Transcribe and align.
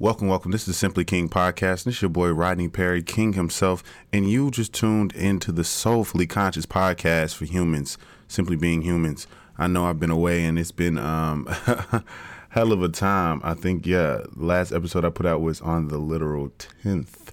Welcome, 0.00 0.28
welcome. 0.28 0.52
This 0.52 0.60
is 0.60 0.66
the 0.68 0.72
Simply 0.74 1.04
King 1.04 1.28
podcast. 1.28 1.82
This 1.82 1.96
is 1.96 2.02
your 2.02 2.08
boy 2.08 2.28
Rodney 2.28 2.68
Perry, 2.68 3.02
King 3.02 3.32
himself, 3.32 3.82
and 4.12 4.30
you 4.30 4.48
just 4.52 4.72
tuned 4.72 5.12
into 5.12 5.50
the 5.50 5.64
Soulfully 5.64 6.24
Conscious 6.24 6.66
podcast 6.66 7.34
for 7.34 7.46
humans, 7.46 7.98
simply 8.28 8.54
being 8.54 8.82
humans. 8.82 9.26
I 9.58 9.66
know 9.66 9.86
I've 9.86 9.98
been 9.98 10.12
away 10.12 10.44
and 10.44 10.56
it's 10.56 10.70
been 10.70 10.98
um 10.98 11.46
hell 12.50 12.70
of 12.70 12.80
a 12.80 12.88
time. 12.88 13.40
I 13.42 13.54
think 13.54 13.86
yeah, 13.86 14.20
last 14.36 14.70
episode 14.70 15.04
I 15.04 15.10
put 15.10 15.26
out 15.26 15.40
was 15.40 15.60
on 15.62 15.88
the 15.88 15.98
literal 15.98 16.50
10th 16.84 17.32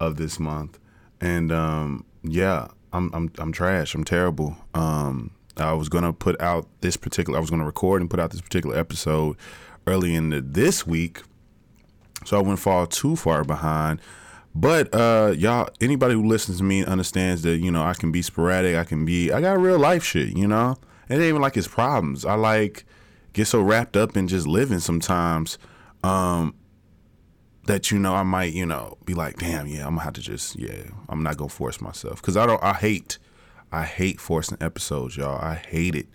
of 0.00 0.16
this 0.16 0.40
month. 0.40 0.78
And 1.20 1.52
um 1.52 2.06
yeah, 2.22 2.68
I'm 2.90 3.10
I'm 3.12 3.30
I'm 3.36 3.52
trash. 3.52 3.94
I'm 3.94 4.04
terrible. 4.04 4.56
Um 4.72 5.32
I 5.58 5.74
was 5.74 5.90
going 5.90 6.04
to 6.04 6.14
put 6.14 6.40
out 6.40 6.68
this 6.80 6.96
particular 6.96 7.36
I 7.36 7.40
was 7.42 7.50
going 7.50 7.60
to 7.60 7.66
record 7.66 8.00
and 8.00 8.08
put 8.08 8.18
out 8.18 8.30
this 8.30 8.40
particular 8.40 8.78
episode 8.78 9.36
early 9.86 10.14
in 10.14 10.30
the, 10.30 10.40
this 10.40 10.86
week 10.86 11.20
so 12.24 12.36
I 12.36 12.40
wouldn't 12.40 12.58
fall 12.58 12.86
too 12.86 13.16
far 13.16 13.44
behind. 13.44 14.00
But 14.54 14.92
uh 14.94 15.34
y'all 15.36 15.68
anybody 15.80 16.14
who 16.14 16.26
listens 16.26 16.58
to 16.58 16.64
me 16.64 16.84
understands 16.84 17.42
that, 17.42 17.58
you 17.58 17.70
know, 17.70 17.82
I 17.82 17.94
can 17.94 18.10
be 18.10 18.22
sporadic, 18.22 18.76
I 18.76 18.84
can 18.84 19.04
be 19.04 19.32
I 19.32 19.40
got 19.40 19.60
real 19.60 19.78
life 19.78 20.04
shit, 20.04 20.36
you 20.36 20.48
know? 20.48 20.76
It 21.08 21.14
ain't 21.14 21.22
even 21.22 21.40
like 21.40 21.56
it's 21.56 21.68
problems. 21.68 22.24
I 22.24 22.34
like 22.34 22.84
get 23.32 23.46
so 23.46 23.60
wrapped 23.60 23.96
up 23.96 24.16
in 24.16 24.28
just 24.28 24.46
living 24.46 24.80
sometimes, 24.80 25.58
um, 26.02 26.54
that 27.66 27.90
you 27.90 27.98
know 27.98 28.14
I 28.14 28.22
might, 28.22 28.52
you 28.52 28.66
know, 28.66 28.96
be 29.04 29.14
like, 29.14 29.36
damn, 29.36 29.66
yeah, 29.66 29.86
I'm 29.86 29.94
gonna 29.94 30.02
have 30.02 30.14
to 30.14 30.20
just, 30.20 30.56
yeah, 30.56 30.84
I'm 31.08 31.22
not 31.22 31.36
gonna 31.36 31.48
force 31.50 31.80
myself. 31.80 32.20
Cause 32.20 32.36
I 32.36 32.46
don't 32.46 32.62
I 32.62 32.72
hate 32.72 33.18
I 33.70 33.84
hate 33.84 34.20
forcing 34.20 34.58
episodes, 34.60 35.16
y'all. 35.16 35.38
I 35.38 35.54
hate 35.54 35.94
it. 35.94 36.06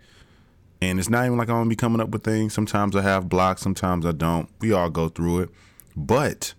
And 0.82 1.00
it's 1.00 1.10
not 1.10 1.26
even 1.26 1.38
like 1.38 1.50
I'm 1.50 1.56
gonna 1.56 1.70
be 1.70 1.76
coming 1.76 2.02
up 2.02 2.10
with 2.10 2.24
things. 2.24 2.54
Sometimes 2.54 2.96
I 2.96 3.02
have 3.02 3.30
blocks, 3.30 3.62
sometimes 3.62 4.06
I 4.06 4.12
don't. 4.12 4.50
We 4.60 4.74
all 4.74 4.90
go 4.90 5.10
through 5.10 5.42
it. 5.42 5.50
But 5.96 6.54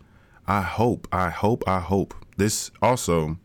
I 0.47 0.63
hope, 0.63 1.09
I 1.13 1.31
hope, 1.31 1.65
I 1.67 1.81
hope 1.81 2.15
this 2.37 2.71
also, 2.83 3.39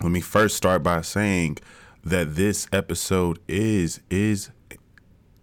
let 0.00 0.10
me 0.10 0.20
first 0.20 0.56
start 0.56 0.82
by 0.82 1.02
saying 1.02 1.58
that 2.04 2.34
this 2.34 2.66
episode 2.72 3.38
is, 3.48 4.00
is, 4.10 4.50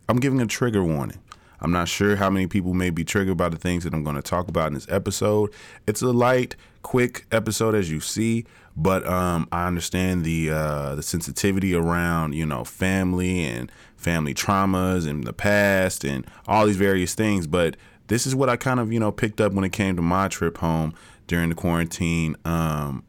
I'm 0.08 0.18
giving 0.18 0.42
a 0.42 0.46
trigger 0.46 0.84
warning. 0.84 1.20
I'm 1.62 1.72
not 1.72 1.88
sure 1.88 2.16
how 2.16 2.30
many 2.30 2.48
people 2.48 2.74
may 2.74 2.90
be 2.90 3.04
triggered 3.04 3.38
by 3.38 3.50
the 3.50 3.58
things 3.58 3.84
that 3.84 3.94
I'm 3.94 4.04
going 4.04 4.16
to 4.16 4.22
talk 4.22 4.48
about 4.48 4.68
in 4.68 4.74
this 4.74 4.88
episode. 4.90 5.54
It's 5.88 6.02
a 6.02 6.12
light, 6.12 6.56
quick 6.84 7.26
episode, 7.32 7.76
as 7.76 7.92
you 7.92 8.00
see, 8.00 8.46
but 8.78 9.06
um, 9.06 9.48
I 9.52 9.68
understand 9.68 10.24
the 10.24 10.52
uh, 10.52 10.96
the 10.96 11.04
sensitivity 11.04 11.76
around 11.76 12.34
you 12.34 12.46
know 12.46 12.64
family 12.64 13.44
and 13.44 13.70
family 13.98 14.34
traumas 14.34 15.06
and 15.06 15.26
the 15.26 15.34
past 15.34 16.06
and 16.06 16.26
all 16.48 16.66
these 16.66 16.78
various 16.78 17.14
things. 17.14 17.46
But 17.46 17.76
this 18.10 18.28
is 18.28 18.36
what 18.36 18.50
I 18.50 18.58
kind 18.58 18.80
of, 18.80 18.92
you 18.92 19.00
know, 19.00 19.12
picked 19.12 19.40
up 19.40 19.54
when 19.54 19.64
it 19.64 19.72
came 19.72 19.96
to 19.96 20.02
my 20.02 20.28
trip 20.28 20.58
home 20.58 20.94
during 21.28 21.50
the 21.50 21.56
quarantine. 21.56 22.36
Um, 22.44 23.04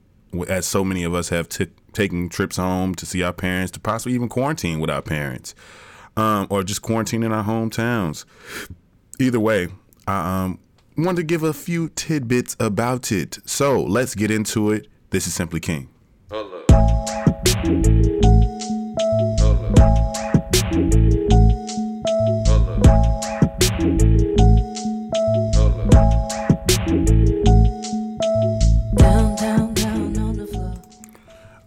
as 0.48 0.66
so 0.66 0.84
many 0.84 1.02
of 1.02 1.12
us 1.12 1.30
have 1.30 1.48
t- 1.48 1.66
taken 1.92 2.28
trips 2.28 2.56
home 2.56 2.94
to 2.94 3.04
see 3.04 3.22
our 3.22 3.32
parents, 3.32 3.72
to 3.72 3.80
possibly 3.80 4.14
even 4.14 4.28
quarantine 4.28 4.78
with 4.78 4.90
our 4.90 5.02
parents, 5.02 5.56
um, 6.16 6.46
or 6.50 6.62
just 6.62 6.82
quarantine 6.82 7.24
in 7.24 7.32
our 7.32 7.42
hometowns. 7.44 8.24
Either 9.18 9.40
way, 9.40 9.68
I 10.06 10.44
um, 10.44 10.60
wanted 10.96 11.16
to 11.16 11.22
give 11.24 11.42
a 11.42 11.52
few 11.52 11.88
tidbits 11.88 12.56
about 12.60 13.10
it. 13.10 13.38
So 13.44 13.82
let's 13.82 14.14
get 14.14 14.30
into 14.30 14.70
it. 14.70 14.86
This 15.10 15.26
is 15.26 15.34
Simply 15.34 15.60
King. 15.60 15.88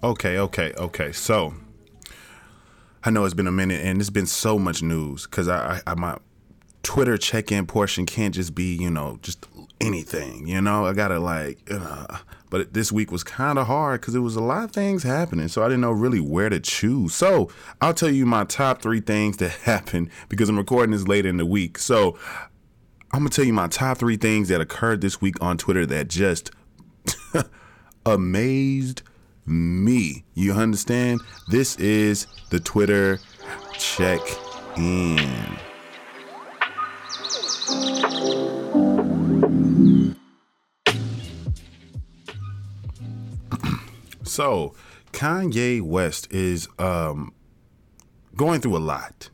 Okay, 0.03 0.37
okay, 0.37 0.73
okay. 0.77 1.13
So 1.13 1.53
I 3.05 3.09
know 3.09 3.23
it's 3.23 3.33
been 3.33 3.47
a 3.47 3.53
minute, 3.53 3.85
and 3.85 4.01
it's 4.01 4.09
been 4.09 4.25
so 4.25 4.59
much 4.59 4.83
news 4.83 5.23
because 5.23 5.47
I, 5.47 5.81
I, 5.87 5.95
my 5.95 6.17
Twitter 6.83 7.17
check-in 7.17 7.65
portion 7.67 8.05
can't 8.05 8.35
just 8.35 8.53
be, 8.53 8.75
you 8.75 8.91
know, 8.91 9.17
just 9.21 9.47
anything. 9.79 10.45
You 10.45 10.59
know, 10.59 10.85
I 10.85 10.91
gotta 10.91 11.19
like, 11.19 11.69
uh, 11.71 12.17
but 12.49 12.73
this 12.73 12.91
week 12.91 13.13
was 13.13 13.23
kind 13.23 13.57
of 13.57 13.67
hard 13.67 14.01
because 14.01 14.11
there 14.11 14.21
was 14.21 14.35
a 14.35 14.41
lot 14.41 14.65
of 14.65 14.71
things 14.71 15.03
happening, 15.03 15.47
so 15.47 15.63
I 15.63 15.67
didn't 15.67 15.81
know 15.81 15.93
really 15.93 16.19
where 16.19 16.49
to 16.49 16.59
choose. 16.59 17.15
So 17.15 17.49
I'll 17.79 17.93
tell 17.93 18.11
you 18.11 18.25
my 18.25 18.43
top 18.43 18.81
three 18.81 18.99
things 18.99 19.37
that 19.37 19.51
happened 19.63 20.09
because 20.27 20.49
I'm 20.49 20.57
recording 20.57 20.91
this 20.91 21.07
later 21.07 21.29
in 21.29 21.37
the 21.37 21.45
week. 21.45 21.77
So 21.77 22.19
I'm 23.13 23.19
gonna 23.19 23.29
tell 23.29 23.45
you 23.45 23.53
my 23.53 23.67
top 23.67 23.99
three 23.99 24.17
things 24.17 24.49
that 24.49 24.59
occurred 24.59 24.99
this 24.99 25.21
week 25.21 25.41
on 25.41 25.57
Twitter 25.57 25.85
that 25.85 26.09
just 26.09 26.51
amazed 28.05 29.03
me. 29.45 30.23
You 30.33 30.53
understand? 30.53 31.21
This 31.49 31.75
is 31.77 32.27
the 32.49 32.59
Twitter 32.59 33.19
check 33.77 34.21
in. 34.77 35.57
so, 44.23 44.73
Kanye 45.11 45.81
West 45.81 46.31
is 46.31 46.67
um, 46.79 47.33
going 48.35 48.61
through 48.61 48.77
a 48.77 48.79
lot. 48.79 49.29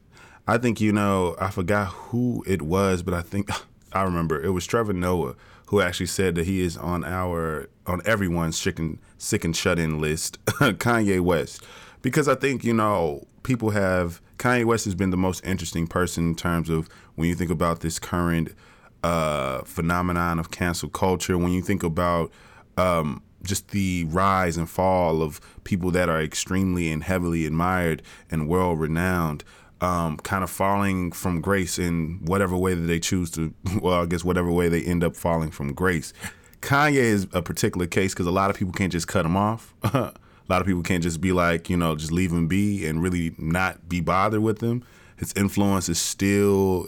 I 0.48 0.58
think, 0.58 0.82
you 0.82 0.92
know, 0.92 1.36
I 1.40 1.52
forgot 1.52 1.88
who 1.88 2.44
it 2.48 2.62
was, 2.62 3.04
but 3.04 3.14
I 3.14 3.22
think 3.22 3.50
I 3.94 4.04
remember 4.04 4.44
it 4.44 4.50
was 4.50 4.66
Trevor 4.66 4.94
Noah 4.94 5.36
who 5.68 5.82
actually 5.82 6.08
said 6.08 6.34
that 6.34 6.46
he 6.48 6.62
is 6.62 6.76
on 6.78 7.04
our 7.04 7.70
on 7.86 8.02
everyone's 8.04 8.60
chicken 8.60 9.00
sick 9.20 9.46
and 9.46 9.56
shut 9.56 9.78
in 9.78 10.00
list, 10.00 10.44
Kanye 10.46 11.22
West, 11.22 11.64
because 12.02 12.28
I 12.28 12.34
think 12.34 12.64
you 12.64 12.74
know 12.74 13.28
people 13.44 13.70
have 13.70 14.22
Kanye 14.38 14.66
West 14.66 14.86
has 14.86 14.96
been 14.96 15.12
the 15.12 15.18
most 15.18 15.46
interesting 15.46 15.86
person 15.86 16.30
in 16.30 16.36
terms 16.36 16.70
of 16.70 16.90
when 17.16 17.28
you 17.28 17.36
think 17.36 17.52
about 17.52 17.82
this 17.82 18.00
current 18.00 18.56
uh, 19.04 19.62
phenomenon 19.62 20.40
of 20.40 20.50
cancel 20.50 20.90
culture. 20.90 21.38
When 21.38 21.52
you 21.52 21.62
think 21.62 21.84
about 21.84 22.32
um, 22.78 23.22
just 23.44 23.70
the 23.70 24.06
rise 24.10 24.58
and 24.58 24.70
fall 24.70 25.22
of 25.22 25.40
people 25.64 25.92
that 25.92 26.10
are 26.10 26.22
extremely 26.22 26.92
and 26.92 27.04
heavily 27.04 27.46
admired 27.46 28.02
and 28.32 28.48
world 28.48 28.80
renowned 28.80 29.44
um, 29.82 30.18
kind 30.18 30.44
of 30.44 30.50
falling 30.50 31.12
from 31.12 31.42
grace 31.42 31.80
in 31.80 32.20
whatever 32.26 32.58
way 32.58 32.74
that 32.74 32.82
they 32.82 33.00
choose 33.00 33.32
to, 33.32 33.54
well, 33.82 34.02
I 34.02 34.06
guess 34.06 34.24
whatever 34.24 34.52
way 34.52 34.70
they 34.70 34.84
end 34.84 35.04
up 35.04 35.16
falling 35.16 35.52
from 35.52 35.74
grace. 35.74 36.14
Kanye 36.62 36.96
is 36.96 37.28
a 37.34 37.42
particular 37.42 37.88
case 37.88 38.14
because 38.14 38.28
a 38.28 38.32
lot 38.32 38.50
of 38.50 38.58
people 38.58 38.74
can't 38.74 38.92
just 38.92 39.08
cut 39.08 39.26
him 39.26 39.38
off. 39.38 39.74
a 39.84 40.14
lot 40.50 40.62
of 40.62 40.68
people 40.68 40.84
can't 40.84 41.04
just 41.04 41.22
be 41.22 41.32
like, 41.32 41.70
you 41.70 41.78
know, 41.78 41.96
just 41.96 42.12
leave 42.12 42.32
him 42.32 42.48
be 42.48 42.86
and 42.86 43.02
really 43.02 43.34
not 43.38 43.88
be 43.88 44.02
bothered 44.02 44.42
with 44.42 44.62
him. 44.62 44.84
His 45.18 45.34
influence 45.34 45.90
is 45.90 46.00
still 46.00 46.88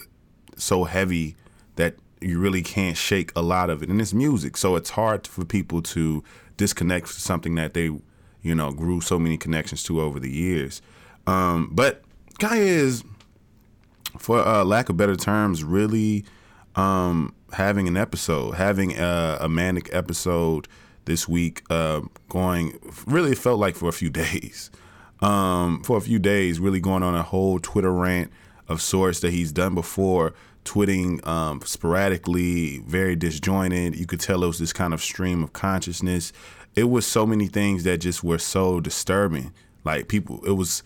so 0.58 0.84
heavy 0.84 1.36
that 1.76 1.96
you 2.20 2.40
really 2.40 2.62
can't 2.62 2.98
shake 2.98 3.32
a 3.36 3.42
lot 3.42 3.70
of 3.70 3.82
it. 3.82 3.90
And 3.90 4.00
it's 4.02 4.14
music, 4.14 4.58
so 4.58 4.76
it's 4.76 4.92
hard 4.92 5.26
for 5.26 5.46
people 5.46 5.82
to 5.84 6.24
disconnect 6.58 7.08
from 7.08 7.20
something 7.20 7.56
that 7.56 7.74
they, 7.74 7.86
you 8.42 8.56
know, 8.56 8.72
grew 8.72 9.02
so 9.02 9.18
many 9.18 9.38
connections 9.38 9.84
to 9.84 10.02
over 10.02 10.20
the 10.20 10.30
years. 10.30 10.82
Um, 11.28 11.70
but 11.72 12.04
Kanye 12.40 12.58
is, 12.58 13.04
for 14.18 14.40
uh, 14.40 14.64
lack 14.64 14.90
of 14.90 14.98
better 14.98 15.16
terms, 15.16 15.64
really 15.64 16.26
um, 16.76 17.34
having 17.54 17.88
an 17.88 17.98
episode, 17.98 18.52
having 18.52 18.98
a, 18.98 19.38
a 19.42 19.50
manic 19.50 19.90
episode 19.94 20.68
this 21.06 21.28
week, 21.28 21.64
uh, 21.70 22.02
going 22.30 22.78
really 23.06 23.36
felt 23.36 23.60
like 23.60 23.76
for 23.76 23.90
a 23.90 23.94
few 23.94 24.10
days. 24.24 24.72
Um, 25.22 25.84
for 25.84 25.98
a 25.98 26.02
few 26.02 26.18
days, 26.18 26.60
really 26.60 26.80
going 26.80 27.04
on 27.04 27.14
a 27.14 27.22
whole 27.22 27.60
Twitter 27.60 27.94
rant 27.94 28.32
of 28.68 28.82
sorts 28.82 29.20
that 29.20 29.32
he's 29.32 29.52
done 29.52 29.76
before, 29.76 30.34
tweeting 30.66 31.26
um, 31.28 31.62
sporadically, 31.62 32.80
very 32.80 33.16
disjointed. 33.16 33.96
You 33.96 34.08
could 34.08 34.20
tell 34.20 34.44
it 34.44 34.48
was 34.48 34.58
this 34.58 34.74
kind 34.74 34.94
of 34.94 35.02
stream 35.02 35.44
of 35.44 35.54
consciousness. 35.54 36.34
It 36.76 36.86
was 36.86 37.06
so 37.06 37.28
many 37.28 37.48
things 37.48 37.84
that 37.84 38.00
just 38.00 38.24
were 38.24 38.40
so 38.40 38.80
disturbing. 38.80 39.54
Like 39.84 40.08
people, 40.08 40.44
it 40.46 40.54
was 40.54 40.84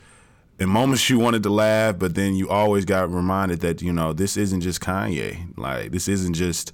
in 0.60 0.70
moments 0.70 1.10
you 1.10 1.20
wanted 1.20 1.44
to 1.44 1.50
laugh, 1.50 2.00
but 2.00 2.16
then 2.16 2.36
you 2.36 2.50
always 2.50 2.86
got 2.86 3.12
reminded 3.12 3.60
that 3.62 3.82
you 3.82 3.92
know 3.92 4.14
this 4.14 4.38
isn't 4.38 4.62
just 4.62 4.82
Kanye. 4.82 5.58
Like 5.58 5.92
this 5.92 6.08
isn't 6.08 6.34
just 6.34 6.72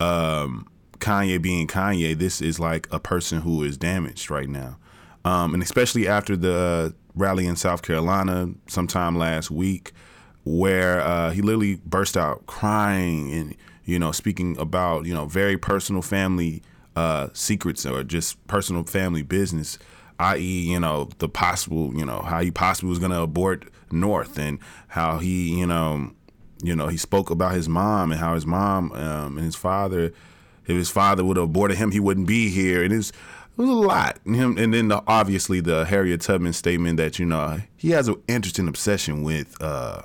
um, 0.00 0.68
Kanye 0.98 1.40
being 1.42 1.66
Kanye. 1.66 2.16
This 2.16 2.40
is 2.40 2.60
like 2.60 2.86
a 2.92 3.00
person 3.00 3.40
who 3.40 3.62
is 3.62 3.76
damaged 3.76 4.30
right 4.30 4.48
now, 4.48 4.78
um, 5.24 5.54
and 5.54 5.62
especially 5.62 6.06
after 6.06 6.36
the 6.36 6.94
rally 7.14 7.46
in 7.46 7.56
South 7.56 7.82
Carolina 7.82 8.50
sometime 8.66 9.16
last 9.16 9.50
week, 9.50 9.92
where 10.44 11.00
uh, 11.00 11.30
he 11.30 11.42
literally 11.42 11.80
burst 11.84 12.16
out 12.16 12.46
crying 12.46 13.32
and 13.32 13.56
you 13.84 13.98
know 13.98 14.12
speaking 14.12 14.56
about 14.58 15.06
you 15.06 15.14
know 15.14 15.26
very 15.26 15.58
personal 15.58 16.02
family 16.02 16.62
uh, 16.94 17.28
secrets 17.32 17.84
or 17.84 18.04
just 18.04 18.44
personal 18.46 18.84
family 18.84 19.22
business 19.22 19.78
i.e., 20.18 20.70
you 20.70 20.80
know, 20.80 21.08
the 21.18 21.28
possible, 21.28 21.94
you 21.94 22.04
know, 22.04 22.20
how 22.20 22.40
he 22.40 22.50
possibly 22.50 22.90
was 22.90 22.98
going 22.98 23.12
to 23.12 23.20
abort 23.20 23.64
North 23.90 24.38
and 24.38 24.58
how 24.88 25.18
he, 25.18 25.58
you 25.58 25.66
know, 25.66 26.10
you 26.62 26.74
know, 26.74 26.88
he 26.88 26.96
spoke 26.96 27.30
about 27.30 27.54
his 27.54 27.68
mom 27.68 28.12
and 28.12 28.20
how 28.20 28.34
his 28.34 28.46
mom 28.46 28.92
um, 28.92 29.36
and 29.36 29.44
his 29.44 29.56
father 29.56 30.12
if 30.66 30.76
his 30.76 30.90
father 30.90 31.24
would 31.24 31.36
have 31.36 31.44
aborted 31.44 31.76
him, 31.76 31.90
he 31.90 32.00
wouldn't 32.00 32.26
be 32.26 32.48
here. 32.48 32.82
And 32.82 32.92
it's 32.92 33.10
it 33.10 33.60
was 33.60 33.68
a 33.68 33.72
lot. 33.72 34.18
And 34.24 34.34
him, 34.34 34.58
and 34.58 34.74
then 34.74 34.88
the, 34.88 35.02
obviously 35.06 35.60
the 35.60 35.84
Harriet 35.84 36.20
Tubman 36.22 36.52
statement 36.52 36.96
that 36.96 37.18
you 37.18 37.26
know 37.26 37.58
he 37.76 37.90
has 37.90 38.08
an 38.08 38.16
interesting 38.28 38.68
obsession 38.68 39.22
with. 39.22 39.60
Uh, 39.60 40.02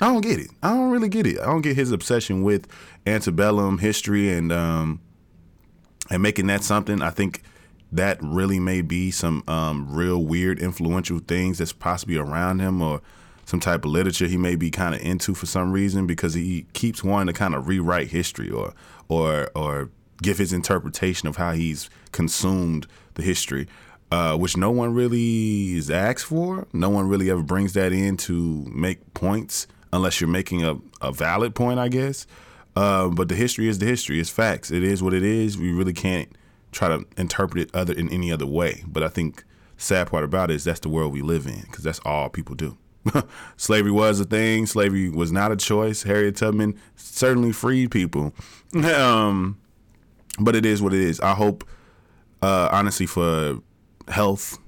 I 0.00 0.06
don't 0.06 0.22
get 0.22 0.40
it. 0.40 0.48
I 0.62 0.70
don't 0.70 0.90
really 0.90 1.08
get 1.08 1.26
it. 1.26 1.38
I 1.38 1.46
don't 1.46 1.60
get 1.60 1.76
his 1.76 1.92
obsession 1.92 2.42
with 2.42 2.66
antebellum 3.06 3.78
history 3.78 4.32
and 4.32 4.50
um, 4.50 5.00
and 6.10 6.22
making 6.22 6.48
that 6.48 6.64
something. 6.64 7.02
I 7.02 7.10
think 7.10 7.42
that 7.92 8.18
really 8.22 8.58
may 8.58 8.80
be 8.80 9.10
some 9.10 9.44
um, 9.46 9.94
real 9.94 10.24
weird 10.24 10.58
influential 10.58 11.18
things 11.20 11.58
that's 11.58 11.72
possibly 11.72 12.16
around 12.16 12.60
him 12.60 12.80
or 12.80 13.02
some 13.44 13.60
type 13.60 13.84
of 13.84 13.90
literature 13.90 14.26
he 14.26 14.38
may 14.38 14.56
be 14.56 14.70
kind 14.70 14.94
of 14.94 15.02
into 15.02 15.34
for 15.34 15.46
some 15.46 15.72
reason 15.72 16.06
because 16.06 16.32
he 16.34 16.66
keeps 16.72 17.04
wanting 17.04 17.32
to 17.32 17.38
kind 17.38 17.54
of 17.54 17.68
rewrite 17.68 18.08
history 18.08 18.50
or 18.50 18.72
or 19.08 19.50
or 19.54 19.90
give 20.22 20.38
his 20.38 20.52
interpretation 20.52 21.28
of 21.28 21.36
how 21.36 21.52
he's 21.52 21.90
consumed 22.12 22.86
the 23.14 23.22
history, 23.22 23.66
uh, 24.10 24.36
which 24.36 24.56
no 24.56 24.70
one 24.70 24.94
really 24.94 25.74
is 25.74 25.90
asked 25.90 26.24
for. 26.24 26.66
No 26.72 26.88
one 26.88 27.08
really 27.08 27.28
ever 27.30 27.42
brings 27.42 27.72
that 27.74 27.92
in 27.92 28.16
to 28.18 28.64
make 28.72 29.12
points 29.14 29.66
unless 29.92 30.20
you're 30.20 30.30
making 30.30 30.64
a, 30.64 30.76
a 31.00 31.12
valid 31.12 31.54
point, 31.54 31.78
I 31.78 31.88
guess. 31.88 32.26
Uh, 32.74 33.08
but 33.08 33.28
the 33.28 33.34
history 33.34 33.68
is 33.68 33.80
the 33.80 33.86
history. 33.86 34.18
It's 34.18 34.30
facts. 34.30 34.70
It 34.70 34.82
is 34.82 35.02
what 35.02 35.12
it 35.12 35.24
is. 35.24 35.58
We 35.58 35.72
really 35.72 35.92
can't 35.92 36.34
try 36.72 36.88
to 36.88 37.04
interpret 37.16 37.62
it 37.62 37.74
other 37.74 37.92
in 37.92 38.08
any 38.08 38.32
other 38.32 38.46
way. 38.46 38.82
But 38.86 39.02
I 39.02 39.08
think 39.08 39.44
sad 39.76 40.08
part 40.08 40.24
about 40.24 40.50
it 40.50 40.54
is 40.54 40.64
that's 40.64 40.80
the 40.80 40.88
world 40.88 41.12
we 41.12 41.22
live 41.22 41.46
in 41.46 41.60
because 41.62 41.84
that's 41.84 42.00
all 42.04 42.28
people 42.28 42.54
do. 42.54 42.76
slavery 43.56 43.90
was 43.90 44.20
a 44.20 44.24
thing. 44.24 44.66
Slavery 44.66 45.08
was 45.08 45.32
not 45.32 45.52
a 45.52 45.56
choice. 45.56 46.02
Harriet 46.02 46.36
Tubman 46.36 46.78
certainly 46.96 47.52
freed 47.52 47.90
people. 47.90 48.32
um, 48.84 49.58
but 50.38 50.56
it 50.56 50.64
is 50.64 50.80
what 50.80 50.94
it 50.94 51.00
is. 51.00 51.20
I 51.20 51.34
hope, 51.34 51.64
uh, 52.40 52.68
honestly, 52.72 53.06
for 53.06 53.60
health 54.08 54.58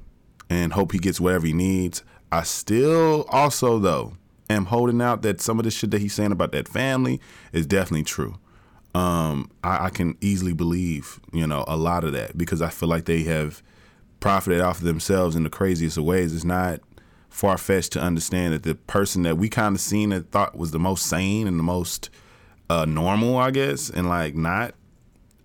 and 0.50 0.72
hope 0.72 0.92
he 0.92 0.98
gets 0.98 1.20
whatever 1.20 1.46
he 1.46 1.52
needs. 1.52 2.02
I 2.30 2.42
still 2.42 3.24
also 3.28 3.78
though 3.78 4.14
am 4.50 4.66
holding 4.66 5.00
out 5.00 5.22
that 5.22 5.40
some 5.40 5.58
of 5.58 5.64
the 5.64 5.70
shit 5.70 5.90
that 5.92 6.00
he's 6.00 6.14
saying 6.14 6.32
about 6.32 6.52
that 6.52 6.68
family 6.68 7.20
is 7.52 7.66
definitely 7.66 8.02
true. 8.02 8.38
Um, 8.94 9.50
I, 9.64 9.87
I 9.87 9.91
can 9.91 10.17
easily 10.20 10.52
believe, 10.52 11.20
you 11.32 11.46
know, 11.46 11.64
a 11.67 11.76
lot 11.76 12.05
of 12.05 12.12
that 12.12 12.38
because 12.38 12.62
I 12.62 12.69
feel 12.69 12.88
like 12.88 13.06
they 13.06 13.25
have 13.25 13.62
profited 14.20 14.61
off 14.61 14.79
of 14.79 14.85
themselves 14.85 15.35
in 15.37 15.43
the 15.43 15.50
craziest 15.50 15.96
of 15.96 16.05
ways. 16.05 16.32
It's 16.32 16.44
not 16.44 16.81
far 17.29 17.58
fetched 17.58 17.93
to 17.93 18.00
understand 18.00 18.55
that 18.55 18.62
the 18.62 18.76
person 18.76 19.23
that 19.23 19.37
we 19.37 19.49
kind 19.49 19.75
of 19.75 19.81
seen 19.81 20.12
and 20.12 20.31
thought 20.31 20.56
was 20.56 20.70
the 20.70 20.79
most 20.79 21.06
sane 21.06 21.49
and 21.49 21.58
the 21.58 21.64
most 21.64 22.08
uh, 22.70 22.85
normal, 22.85 23.37
I 23.37 23.50
guess, 23.50 23.91
and 23.91 24.08
like 24.08 24.37
not 24.37 24.75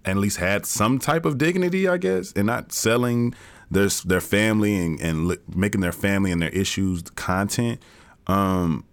at 0.05 0.17
least 0.17 0.37
had 0.37 0.65
some 0.65 0.99
type 0.99 1.25
of 1.25 1.37
dignity, 1.37 1.87
I 1.87 1.97
guess, 1.97 2.31
and 2.33 2.45
not 2.47 2.71
selling 2.71 3.33
their 3.71 3.89
their 4.05 4.21
family 4.21 4.75
and, 4.75 4.99
and 5.01 5.37
making 5.53 5.81
their 5.81 5.91
family 5.91 6.31
and 6.31 6.41
their 6.41 6.49
issues 6.49 7.01
content. 7.15 7.81
Um, 8.27 8.85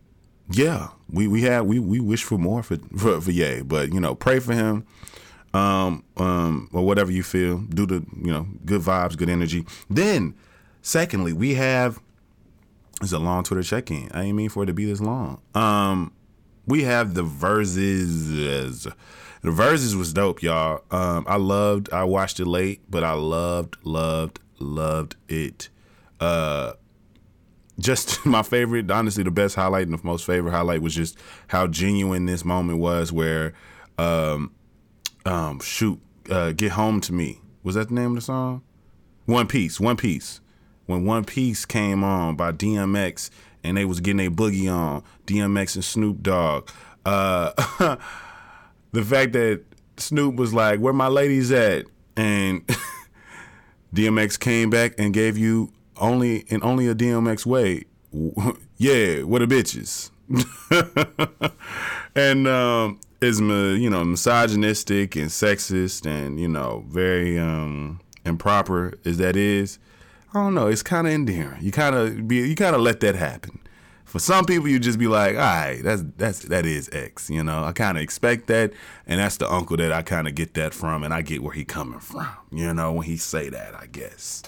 yeah, 0.51 0.89
we 1.11 1.27
we 1.29 1.43
had 1.43 1.63
we 1.63 1.79
we 1.79 2.01
wish 2.01 2.25
for 2.25 2.39
more 2.39 2.63
for 2.63 2.77
for, 2.97 3.21
for 3.21 3.31
Ye, 3.31 3.63
but 3.63 3.93
you 3.93 4.01
know, 4.01 4.15
pray 4.15 4.39
for 4.39 4.55
him. 4.55 4.87
Um, 5.55 6.05
um, 6.19 6.69
or 6.75 6.85
whatever 6.85 7.11
you 7.11 7.23
feel, 7.23 7.59
do 7.59 7.87
the 7.87 8.05
you 8.23 8.31
know 8.31 8.47
good 8.67 8.83
vibes, 8.83 9.17
good 9.17 9.31
energy. 9.31 9.65
Then, 9.89 10.35
secondly, 10.83 11.33
we 11.33 11.55
have 11.55 11.99
it's 13.01 13.13
a 13.13 13.19
long 13.19 13.43
Twitter 13.43 13.63
check 13.63 13.91
in. 13.91 14.11
I 14.13 14.23
didn't 14.23 14.37
mean 14.37 14.49
for 14.51 14.65
it 14.65 14.67
to 14.67 14.75
be 14.75 14.85
this 14.85 15.01
long. 15.01 15.41
Um, 15.55 16.13
we 16.67 16.83
have 16.83 17.15
the 17.15 17.25
Verzuz 17.25 18.93
the 19.47 19.53
Verzuz 19.53 19.95
was 19.95 20.13
dope, 20.13 20.43
y'all. 20.43 20.83
Um, 20.91 21.25
I 21.29 21.37
loved. 21.37 21.93
I 21.93 22.03
watched 22.03 22.41
it 22.41 22.47
late, 22.47 22.81
but 22.91 23.05
I 23.05 23.13
loved, 23.13 23.77
loved, 23.85 24.41
loved 24.59 25.15
it. 25.29 25.69
Uh, 26.19 26.73
just 27.79 28.25
my 28.27 28.43
favorite, 28.43 28.91
honestly, 28.91 29.23
the 29.23 29.31
best 29.31 29.55
highlight 29.55 29.89
and 29.89 29.99
the 29.99 30.05
most 30.05 30.25
favorite 30.25 30.53
highlight 30.53 30.83
was 30.83 30.95
just 30.95 31.19
how 31.49 31.67
genuine 31.67 32.27
this 32.27 32.45
moment 32.45 32.79
was. 32.79 33.13
Where, 33.13 33.53
um, 33.99 34.53
um, 35.25 35.61
shoot, 35.61 36.01
uh, 36.31 36.53
get 36.53 36.73
home 36.73 37.01
to 37.03 37.13
me. 37.13 37.41
Was 37.63 37.75
that 37.75 37.89
the 37.89 37.95
name 37.95 38.11
of 38.11 38.17
the 38.17 38.21
song? 38.21 38.63
One 39.27 39.47
Piece. 39.47 39.81
One 39.81 39.97
Piece. 39.97 40.41
When 40.87 41.05
One 41.05 41.25
Piece 41.25 41.65
came 41.65 42.05
on 42.05 42.37
by 42.37 42.53
DMX 42.53 43.31
and 43.65 43.77
they 43.77 43.85
was 43.85 44.01
getting 44.01 44.25
a 44.25 44.31
boogie 44.31 44.73
on 44.73 45.03
DMX 45.27 45.75
and 45.75 45.85
Snoop 45.85 46.23
Dogg. 46.23 46.71
Uh, 47.05 47.51
the 48.93 49.05
fact 49.05 49.33
that 49.33 49.65
Snoop 49.97 50.37
was 50.37 50.55
like, 50.55 50.79
"Where 50.79 50.93
my 50.93 51.09
ladies 51.09 51.51
at?" 51.51 51.87
and 52.17 52.67
DMX 53.95 54.39
came 54.39 54.71
back 54.71 54.95
and 54.99 55.13
gave 55.13 55.37
you 55.37 55.73
only 55.99 56.39
in 56.49 56.63
only 56.63 56.89
a 56.89 56.95
DMX 56.95 57.47
way, 57.47 57.85
yeah, 58.77 59.23
what 59.23 59.41
the 59.41 59.47
bitches, 59.47 60.11
and 62.15 62.47
um, 62.47 63.01
is 63.21 63.41
you 63.41 63.91
know 63.91 64.05
misogynistic 64.05 65.17
and 65.17 65.31
sexist 65.31 66.07
and 66.07 66.41
you 66.41 66.49
know 66.49 66.85
very 66.89 67.39
um, 67.39 68.01
improper 68.25 68.95
as 69.05 69.19
that 69.19 69.37
is. 69.37 69.79
I 70.35 70.41
don't 70.41 70.55
know. 70.55 70.67
It's 70.67 70.83
kind 70.83 71.07
of 71.07 71.13
endearing. 71.13 71.63
You 71.63 71.73
kind 71.73 71.95
of 71.95 72.29
be 72.29 72.37
you 72.37 72.55
kind 72.55 72.75
of 72.75 72.83
let 72.83 73.01
that 73.01 73.15
happen. 73.15 73.61
For 74.07 74.21
some 74.21 74.45
people, 74.45 74.69
you 74.69 74.79
just 74.79 75.01
be 75.01 75.09
like, 75.09 75.35
all 75.35 75.41
right, 75.41 75.81
that's 75.83 76.03
that's 76.17 76.39
that 76.45 76.65
is 76.65 76.89
X. 76.93 77.29
You 77.29 77.43
know, 77.43 77.65
I 77.65 77.73
kind 77.73 77.99
of 77.99 78.03
expect 78.03 78.47
that, 78.47 78.73
and 79.05 79.19
that's 79.21 79.37
the 79.37 79.53
uncle 79.53 79.77
that 79.77 79.93
I 79.93 80.03
kind 80.03 80.29
of 80.29 80.37
get 80.37 80.55
that 80.55 80.73
from, 80.73 81.03
and 81.03 81.13
I 81.13 81.23
get 81.23 81.43
where 81.43 81.53
he 81.53 81.65
coming 81.65 81.99
from. 81.99 82.29
You 82.53 82.73
know, 82.73 82.93
when 82.93 83.05
he 83.05 83.17
say 83.17 83.49
that, 83.51 83.75
I 83.75 83.87
guess. 83.87 84.43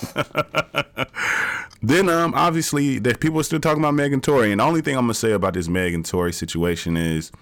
then, 1.82 2.08
um, 2.08 2.34
obviously, 2.34 3.00
that 3.00 3.18
people 3.18 3.40
are 3.40 3.44
still 3.44 3.58
talking 3.60 3.82
about 3.82 3.94
Megan 3.94 4.20
Tory, 4.20 4.52
and 4.52 4.60
the 4.60 4.64
only 4.64 4.80
thing 4.80 4.96
I'm 4.96 5.02
gonna 5.02 5.14
say 5.14 5.32
about 5.32 5.54
this 5.54 5.68
Megan 5.68 6.04
Tory 6.04 6.32
situation 6.32 6.96
is 6.96 7.32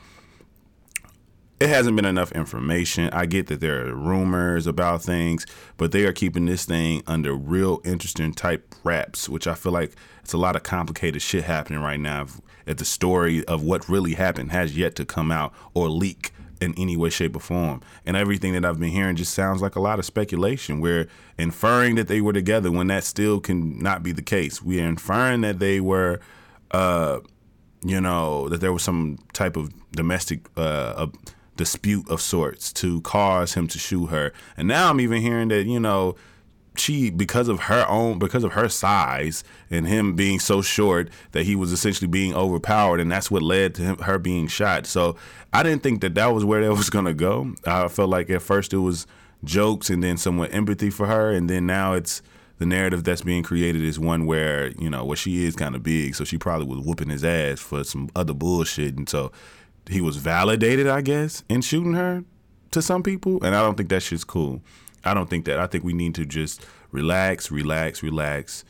it 1.59 1.69
hasn't 1.69 1.97
been 1.97 2.05
enough 2.05 2.33
information. 2.33 3.09
I 3.11 3.25
get 3.27 3.47
that 3.47 3.61
there 3.61 3.87
are 3.87 3.95
rumors 3.95 4.67
about 4.67 5.03
things, 5.03 5.47
but 5.79 5.91
they 5.91 6.05
are 6.05 6.13
keeping 6.13 6.45
this 6.45 6.67
thing 6.67 7.03
under 7.07 7.35
real 7.35 7.81
interesting 7.85 8.35
type 8.35 8.75
wraps, 8.85 9.29
which 9.29 9.47
I 9.47 9.55
feel 9.55 9.73
like 9.73 9.93
it's 10.23 10.35
a 10.35 10.39
lot 10.39 10.55
of 10.57 10.65
complicated 10.65 11.23
shit 11.23 11.45
happening 11.45 11.81
right 11.81 12.01
now. 12.01 12.27
If 12.67 12.77
the 12.77 12.85
story 12.85 13.45
of 13.47 13.63
what 13.63 13.89
really 13.89 14.15
happened 14.15 14.53
has 14.53 14.77
yet 14.77 14.97
to 14.97 15.07
come 15.07 15.33
out 15.33 15.55
or 15.73 15.89
leak 15.89 16.33
in 16.61 16.75
any 16.77 16.97
way, 16.97 17.11
shape, 17.11 17.37
or 17.37 17.41
form. 17.41 17.83
And 18.05 18.17
everything 18.17 18.53
that 18.55 18.65
I've 18.65 18.81
been 18.81 18.91
hearing 18.91 19.17
just 19.17 19.35
sounds 19.35 19.63
like 19.63 19.77
a 19.77 19.81
lot 19.81 19.99
of 19.99 20.05
speculation. 20.05 20.81
We're 20.81 21.09
inferring 21.39 21.97
that 21.97 22.09
they 22.09 22.21
were 22.21 22.33
together 22.33 22.71
when 22.71 22.87
that 22.89 23.05
still 23.05 23.41
can 23.41 23.79
not 23.79 24.03
be 24.03 24.13
the 24.13 24.23
case. 24.23 24.63
We 24.63 24.81
are 24.81 24.87
inferring 24.87 25.43
that 25.43 25.59
they 25.59 25.81
were, 25.81 26.21
uh, 26.71 27.21
you 27.85 28.01
know, 28.01 28.49
that 28.49 28.61
there 28.61 28.73
was 28.73 28.83
some 28.83 29.19
type 29.33 29.57
of 29.57 29.71
domestic 29.93 30.47
uh, 30.57 31.07
dispute 31.57 32.09
of 32.09 32.21
sorts 32.21 32.73
to 32.75 33.01
cause 33.03 33.55
him 33.55 33.67
to 33.69 33.79
shoot 33.79 34.07
her. 34.07 34.33
And 34.57 34.69
now 34.69 34.91
I'm 34.91 35.01
even 35.01 35.23
hearing 35.23 35.49
that, 35.49 35.67
you 35.67 35.81
know, 35.81 36.17
she 36.79 37.11
because 37.11 37.49
of 37.49 37.61
her 37.61 37.87
own 37.89 38.19
because 38.19 38.45
of 38.45 38.53
her 38.53 38.69
size 38.69 39.45
and 39.71 39.87
him 39.87 40.15
being 40.15 40.39
so 40.39 40.63
short 40.63 41.09
that 41.33 41.45
he 41.45 41.57
was 41.57 41.73
essentially 41.73 42.09
being 42.09 42.35
overpowered 42.35 43.01
and 43.01 43.11
that's 43.11 43.31
what 43.31 43.43
led 43.43 43.75
to 43.75 43.83
him, 43.83 43.99
her 43.99 44.19
being 44.19 44.47
shot 44.47 44.87
so 44.87 45.17
i 45.53 45.63
didn't 45.63 45.83
think 45.83 46.01
that 46.01 46.15
that 46.15 46.27
was 46.27 46.45
where 46.45 46.63
that 46.63 46.75
was 46.77 46.91
going 46.91 47.05
to 47.05 47.15
go 47.15 47.55
i 47.67 47.89
felt 47.89 48.11
like 48.11 48.31
at 48.31 48.43
first 48.43 48.73
it 48.73 48.79
was 48.79 49.07
jokes 49.45 49.91
and 49.91 50.03
then 50.03 50.17
somewhat 50.17 50.53
empathy 50.53 50.91
for 50.91 51.07
her 51.07 51.31
and 51.31 51.49
then 51.49 51.67
now 51.67 51.93
it's 51.93 52.23
the 52.59 52.67
narrative 52.67 53.05
that's 53.05 53.23
being 53.23 53.43
created 53.43 53.83
is 53.83 53.99
one 53.99 54.27
where 54.27 54.69
you 54.79 54.89
know 54.89 55.05
well 55.05 55.15
she 55.15 55.45
is 55.45 55.55
kind 55.55 55.75
of 55.75 55.83
big 55.83 56.15
so 56.15 56.25
she 56.25 56.39
probably 56.39 56.67
was 56.67 56.85
whooping 56.85 57.11
his 57.11 57.25
ass 57.25 57.61
for 57.61 57.85
some 57.85 58.09
other 58.17 58.33
bullshit 58.33 58.97
and 58.97 59.09
so 59.09 59.31
he 59.89 60.01
was 60.01 60.17
validated, 60.17 60.87
I 60.87 61.01
guess, 61.01 61.45
in 61.49 61.63
shooting 61.63 61.95
her 61.95 62.25
to 62.73 62.83
some 62.83 63.03
people, 63.03 63.43
and 63.45 63.55
I 63.55 63.63
don't 63.63 63.77
think 63.77 63.89
that 63.91 64.03
shit's 64.03 64.25
cool. 64.25 64.63
I 65.05 65.15
don't 65.15 65.31
think 65.31 65.45
that. 65.45 65.59
I 65.59 65.67
think 65.67 65.85
we 65.85 65.93
need 65.93 66.15
to 66.17 66.27
just 66.27 66.65
relax, 66.91 67.51
relax, 67.51 68.03
relax, 68.03 68.65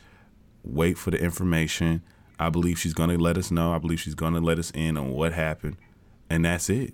wait 0.63 0.97
for 0.97 1.11
the 1.11 1.17
information. 1.17 2.03
I 2.39 2.49
believe 2.49 2.77
she's 2.77 2.93
going 2.93 3.09
to 3.09 3.17
let 3.17 3.37
us 3.37 3.49
know. 3.49 3.73
I 3.73 3.79
believe 3.79 3.99
she's 3.99 4.15
going 4.15 4.33
to 4.33 4.39
let 4.39 4.59
us 4.59 4.71
in 4.71 4.97
on 4.97 5.11
what 5.11 5.33
happened, 5.33 5.77
and 6.29 6.45
that's 6.45 6.69
it. 6.69 6.93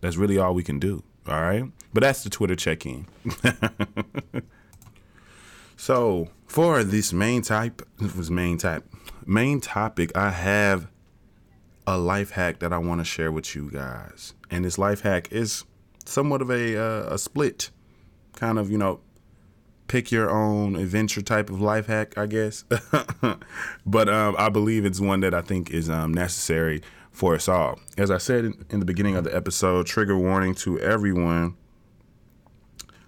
That's 0.00 0.16
really 0.16 0.38
all 0.38 0.54
we 0.54 0.62
can 0.62 0.78
do. 0.78 1.02
All 1.26 1.40
right, 1.40 1.64
but 1.94 2.02
that's 2.02 2.22
the 2.22 2.30
Twitter 2.30 2.54
check-in. 2.54 3.06
so 5.76 6.28
for 6.46 6.84
this 6.84 7.14
main 7.14 7.40
type, 7.40 7.80
this 7.98 8.28
main 8.28 8.58
type, 8.58 8.84
main 9.24 9.62
topic, 9.62 10.14
I 10.14 10.30
have 10.30 10.88
a 11.86 11.98
life 11.98 12.30
hack 12.30 12.60
that 12.60 12.72
I 12.72 12.78
want 12.78 13.00
to 13.00 13.04
share 13.04 13.30
with 13.30 13.54
you 13.54 13.70
guys. 13.70 14.34
And 14.50 14.64
this 14.64 14.78
life 14.78 15.02
hack 15.02 15.30
is 15.30 15.64
somewhat 16.04 16.42
of 16.42 16.50
a 16.50 16.76
uh, 16.76 17.14
a 17.14 17.18
split 17.18 17.70
kind 18.34 18.58
of, 18.58 18.70
you 18.70 18.78
know, 18.78 19.00
pick 19.88 20.10
your 20.10 20.30
own 20.30 20.76
adventure 20.76 21.22
type 21.22 21.50
of 21.50 21.60
life 21.60 21.86
hack, 21.86 22.16
I 22.16 22.26
guess. 22.26 22.64
but 23.86 24.08
um, 24.08 24.34
I 24.38 24.48
believe 24.48 24.84
it's 24.84 25.00
one 25.00 25.20
that 25.20 25.34
I 25.34 25.42
think 25.42 25.70
is 25.70 25.90
um, 25.90 26.12
necessary 26.12 26.82
for 27.10 27.34
us 27.34 27.48
all. 27.48 27.78
As 27.96 28.10
I 28.10 28.18
said 28.18 28.44
in, 28.44 28.64
in 28.70 28.80
the 28.80 28.86
beginning 28.86 29.16
of 29.16 29.24
the 29.24 29.34
episode, 29.34 29.86
trigger 29.86 30.18
warning 30.18 30.54
to 30.56 30.80
everyone. 30.80 31.56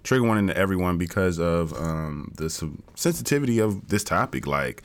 trigger 0.04 0.24
warning 0.24 0.46
to 0.46 0.56
everyone 0.56 0.96
because 0.98 1.38
of 1.38 1.72
um, 1.72 2.32
the 2.36 2.48
sensitivity 2.94 3.58
of 3.58 3.88
this 3.88 4.04
topic. 4.04 4.46
Like, 4.46 4.82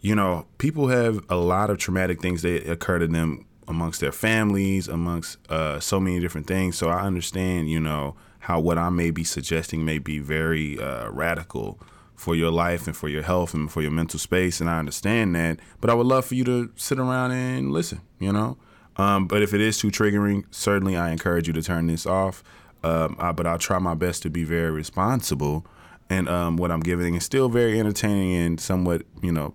you 0.00 0.14
know, 0.14 0.46
people 0.58 0.88
have 0.88 1.24
a 1.28 1.36
lot 1.36 1.70
of 1.70 1.78
traumatic 1.78 2.20
things 2.20 2.42
that 2.42 2.68
occur 2.70 2.98
to 2.98 3.06
them 3.06 3.46
amongst 3.68 4.00
their 4.00 4.12
families, 4.12 4.88
amongst 4.88 5.38
uh, 5.50 5.78
so 5.78 6.00
many 6.00 6.20
different 6.20 6.46
things. 6.46 6.76
So 6.76 6.88
I 6.88 7.02
understand, 7.02 7.70
you 7.70 7.80
know, 7.80 8.16
how 8.40 8.58
what 8.58 8.78
I 8.78 8.88
may 8.88 9.10
be 9.10 9.24
suggesting 9.24 9.84
may 9.84 9.98
be 9.98 10.18
very 10.18 10.78
uh, 10.78 11.08
radical 11.10 11.78
for 12.16 12.34
your 12.34 12.50
life 12.50 12.86
and 12.86 12.96
for 12.96 13.08
your 13.08 13.22
health 13.22 13.54
and 13.54 13.70
for 13.70 13.80
your 13.80 13.90
mental 13.90 14.18
space. 14.18 14.60
And 14.60 14.68
I 14.68 14.78
understand 14.78 15.34
that. 15.36 15.58
But 15.80 15.90
I 15.90 15.94
would 15.94 16.06
love 16.06 16.24
for 16.24 16.34
you 16.34 16.44
to 16.44 16.70
sit 16.76 16.98
around 16.98 17.32
and 17.32 17.70
listen, 17.70 18.00
you 18.18 18.32
know? 18.32 18.58
Um, 18.96 19.26
but 19.26 19.42
if 19.42 19.54
it 19.54 19.60
is 19.60 19.78
too 19.78 19.88
triggering, 19.88 20.44
certainly 20.50 20.96
I 20.96 21.10
encourage 21.10 21.46
you 21.46 21.54
to 21.54 21.62
turn 21.62 21.86
this 21.86 22.06
off. 22.06 22.42
Um, 22.82 23.16
I, 23.18 23.32
but 23.32 23.46
I'll 23.46 23.58
try 23.58 23.78
my 23.78 23.94
best 23.94 24.22
to 24.22 24.30
be 24.30 24.44
very 24.44 24.70
responsible. 24.70 25.66
And 26.08 26.28
um, 26.28 26.56
what 26.56 26.70
I'm 26.70 26.80
giving 26.80 27.14
is 27.14 27.24
still 27.24 27.48
very 27.48 27.78
entertaining 27.78 28.34
and 28.34 28.60
somewhat, 28.60 29.02
you 29.22 29.30
know, 29.30 29.54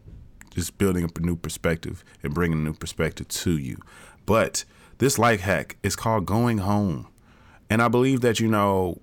just 0.56 0.78
building 0.78 1.04
up 1.04 1.18
a 1.18 1.22
new 1.22 1.36
perspective 1.36 2.04
and 2.24 2.34
bringing 2.34 2.60
a 2.60 2.62
new 2.62 2.74
perspective 2.74 3.28
to 3.28 3.58
you. 3.58 3.78
But 4.26 4.66
this 4.98 5.20
life 5.20 5.42
hack 5.42 5.78
is 5.84 5.96
called 5.96 6.26
going 6.26 6.60
home. 6.60 7.08
And 7.70 7.82
I 7.82 7.90
believe 7.90 8.22
that, 8.22 8.40
you 8.40 8.48
know, 8.48 9.02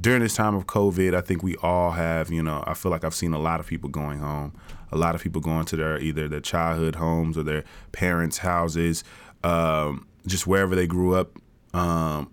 during 0.00 0.22
this 0.22 0.34
time 0.34 0.54
of 0.54 0.66
COVID, 0.66 1.14
I 1.14 1.20
think 1.20 1.42
we 1.42 1.54
all 1.56 1.92
have, 1.92 2.30
you 2.30 2.42
know, 2.42 2.64
I 2.66 2.74
feel 2.74 2.90
like 2.90 3.04
I've 3.04 3.14
seen 3.14 3.34
a 3.34 3.38
lot 3.38 3.60
of 3.60 3.66
people 3.66 3.90
going 3.90 4.18
home, 4.18 4.52
a 4.90 4.96
lot 4.96 5.14
of 5.14 5.22
people 5.22 5.40
going 5.40 5.66
to 5.66 5.76
their 5.76 5.98
either 6.00 6.28
their 6.28 6.40
childhood 6.40 6.96
homes 6.96 7.36
or 7.36 7.42
their 7.42 7.64
parents' 7.92 8.38
houses, 8.38 9.04
um, 9.44 10.06
just 10.26 10.46
wherever 10.46 10.74
they 10.74 10.86
grew 10.86 11.14
up, 11.14 11.38
um, 11.74 12.32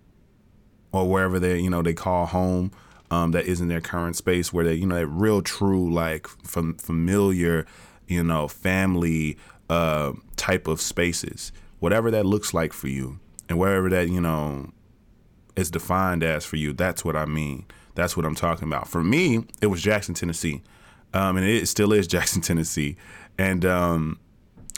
or 0.92 1.10
wherever 1.10 1.40
they, 1.40 1.60
you 1.60 1.70
know, 1.70 1.82
they 1.82 1.94
call 1.94 2.26
home. 2.26 2.72
Um, 3.12 3.30
that 3.32 3.46
isn't 3.46 3.68
their 3.68 3.82
current 3.82 4.16
space 4.16 4.52
where 4.52 4.66
they, 4.66 4.74
you 4.74 4.88
know, 4.88 4.96
that 4.96 5.06
real 5.06 5.44
true 5.44 5.94
like 5.94 6.28
fam- 6.28 6.74
familiar, 6.76 7.68
you 8.08 8.24
know, 8.24 8.48
family 8.48 9.38
uh, 9.70 10.14
type 10.36 10.68
of 10.68 10.82
spaces, 10.82 11.52
whatever 11.80 12.12
that 12.12 12.26
looks 12.26 12.54
like 12.54 12.74
for 12.74 12.88
you, 12.88 13.20
and 13.50 13.58
wherever 13.58 13.90
that, 13.90 14.10
you 14.10 14.22
know, 14.22 14.72
is 15.56 15.72
defined 15.72 16.24
as 16.24 16.46
for 16.46 16.56
you. 16.56 16.74
That's 16.74 17.06
what 17.06 17.16
I 17.16 17.26
mean. 17.26 17.66
That's 17.96 18.18
what 18.18 18.26
I'm 18.26 18.36
talking 18.36 18.68
about. 18.68 18.88
For 18.88 19.04
me, 19.04 19.46
it 19.62 19.68
was 19.68 19.82
Jackson, 19.82 20.16
Tennessee, 20.16 20.62
um, 21.14 21.38
and 21.38 21.46
it 21.46 21.68
still 21.68 21.94
is 21.94 22.08
Jackson, 22.16 22.42
Tennessee, 22.42 22.98
and 23.38 23.66
um, 23.66 24.20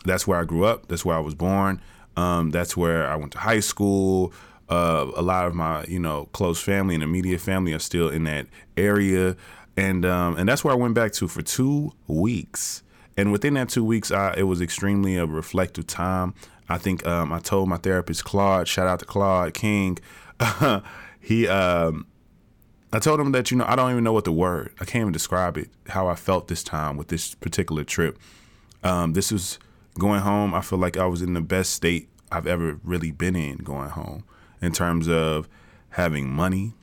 that's 0.05 0.27
where 0.27 0.39
I 0.39 0.43
grew 0.43 0.65
up. 0.65 0.87
That's 0.87 1.05
where 1.05 1.15
I 1.15 1.21
was 1.21 1.35
born. 1.35 1.81
Um, 2.17 2.51
that's 2.51 2.77
where 2.77 3.07
I 3.07 3.15
went 3.15 3.33
to 3.33 3.39
high 3.39 3.59
school. 3.59 4.33
Uh, 4.69 5.11
a 5.15 5.21
lot 5.21 5.45
of 5.45 5.53
my, 5.53 5.83
you 5.85 5.99
know, 5.99 6.25
close 6.31 6.59
family 6.61 6.95
and 6.95 7.03
immediate 7.03 7.39
family 7.39 7.73
are 7.73 7.79
still 7.79 8.09
in 8.09 8.23
that 8.23 8.47
area, 8.77 9.35
and 9.77 10.05
um, 10.05 10.37
and 10.37 10.47
that's 10.47 10.63
where 10.63 10.73
I 10.73 10.77
went 10.77 10.93
back 10.93 11.11
to 11.13 11.27
for 11.27 11.41
two 11.41 11.93
weeks. 12.07 12.81
And 13.17 13.31
within 13.31 13.53
that 13.53 13.69
two 13.69 13.83
weeks, 13.83 14.11
I, 14.11 14.33
it 14.37 14.43
was 14.43 14.61
extremely 14.61 15.15
a 15.17 15.25
reflective 15.25 15.87
time. 15.87 16.33
I 16.67 16.77
think 16.77 17.05
um, 17.05 17.31
I 17.31 17.39
told 17.39 17.69
my 17.69 17.77
therapist 17.77 18.23
Claude, 18.23 18.67
shout 18.67 18.87
out 18.87 18.99
to 18.99 19.05
Claude 19.05 19.53
King, 19.53 19.99
he 21.19 21.47
um, 21.47 22.07
I 22.91 22.99
told 22.99 23.19
him 23.19 23.31
that 23.33 23.51
you 23.51 23.57
know 23.57 23.65
I 23.67 23.75
don't 23.75 23.91
even 23.91 24.03
know 24.03 24.13
what 24.13 24.25
the 24.25 24.31
word 24.31 24.73
I 24.79 24.85
can't 24.85 25.01
even 25.01 25.13
describe 25.13 25.57
it 25.57 25.69
how 25.87 26.07
I 26.07 26.15
felt 26.15 26.47
this 26.47 26.63
time 26.63 26.97
with 26.97 27.07
this 27.07 27.35
particular 27.35 27.83
trip. 27.83 28.17
Um, 28.83 29.13
this 29.13 29.31
was 29.31 29.59
going 29.97 30.21
home. 30.21 30.53
I 30.53 30.61
feel 30.61 30.79
like 30.79 30.97
I 30.97 31.05
was 31.05 31.21
in 31.21 31.33
the 31.33 31.41
best 31.41 31.73
state 31.73 32.09
I've 32.31 32.47
ever 32.47 32.79
really 32.83 33.11
been 33.11 33.35
in 33.35 33.57
going 33.57 33.89
home 33.89 34.23
in 34.61 34.71
terms 34.71 35.07
of 35.07 35.47
having 35.89 36.29
money, 36.29 36.73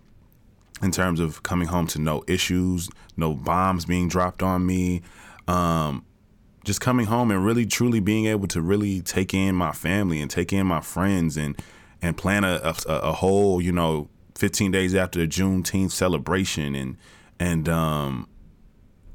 in 0.82 0.90
terms 0.90 1.20
of 1.20 1.42
coming 1.42 1.68
home 1.68 1.86
to 1.88 1.98
no 1.98 2.24
issues, 2.26 2.88
no 3.16 3.34
bombs 3.34 3.84
being 3.84 4.08
dropped 4.08 4.42
on 4.42 4.66
me. 4.66 5.02
Um, 5.46 6.04
just 6.64 6.80
coming 6.80 7.06
home 7.06 7.30
and 7.30 7.44
really 7.44 7.66
truly 7.66 8.00
being 8.00 8.26
able 8.26 8.46
to 8.48 8.60
really 8.60 9.00
take 9.00 9.34
in 9.34 9.54
my 9.54 9.72
family 9.72 10.20
and 10.20 10.30
take 10.30 10.52
in 10.52 10.66
my 10.66 10.80
friends 10.80 11.36
and 11.36 11.60
and 12.00 12.16
plan 12.16 12.42
a, 12.42 12.60
a, 12.64 12.92
a 12.92 13.12
whole, 13.12 13.60
you 13.60 13.70
know, 13.70 14.08
15 14.34 14.72
days 14.72 14.94
after 14.94 15.20
the 15.20 15.26
Juneteenth 15.26 15.92
celebration 15.92 16.74
and 16.74 16.96
and 17.38 17.68
um, 17.68 18.28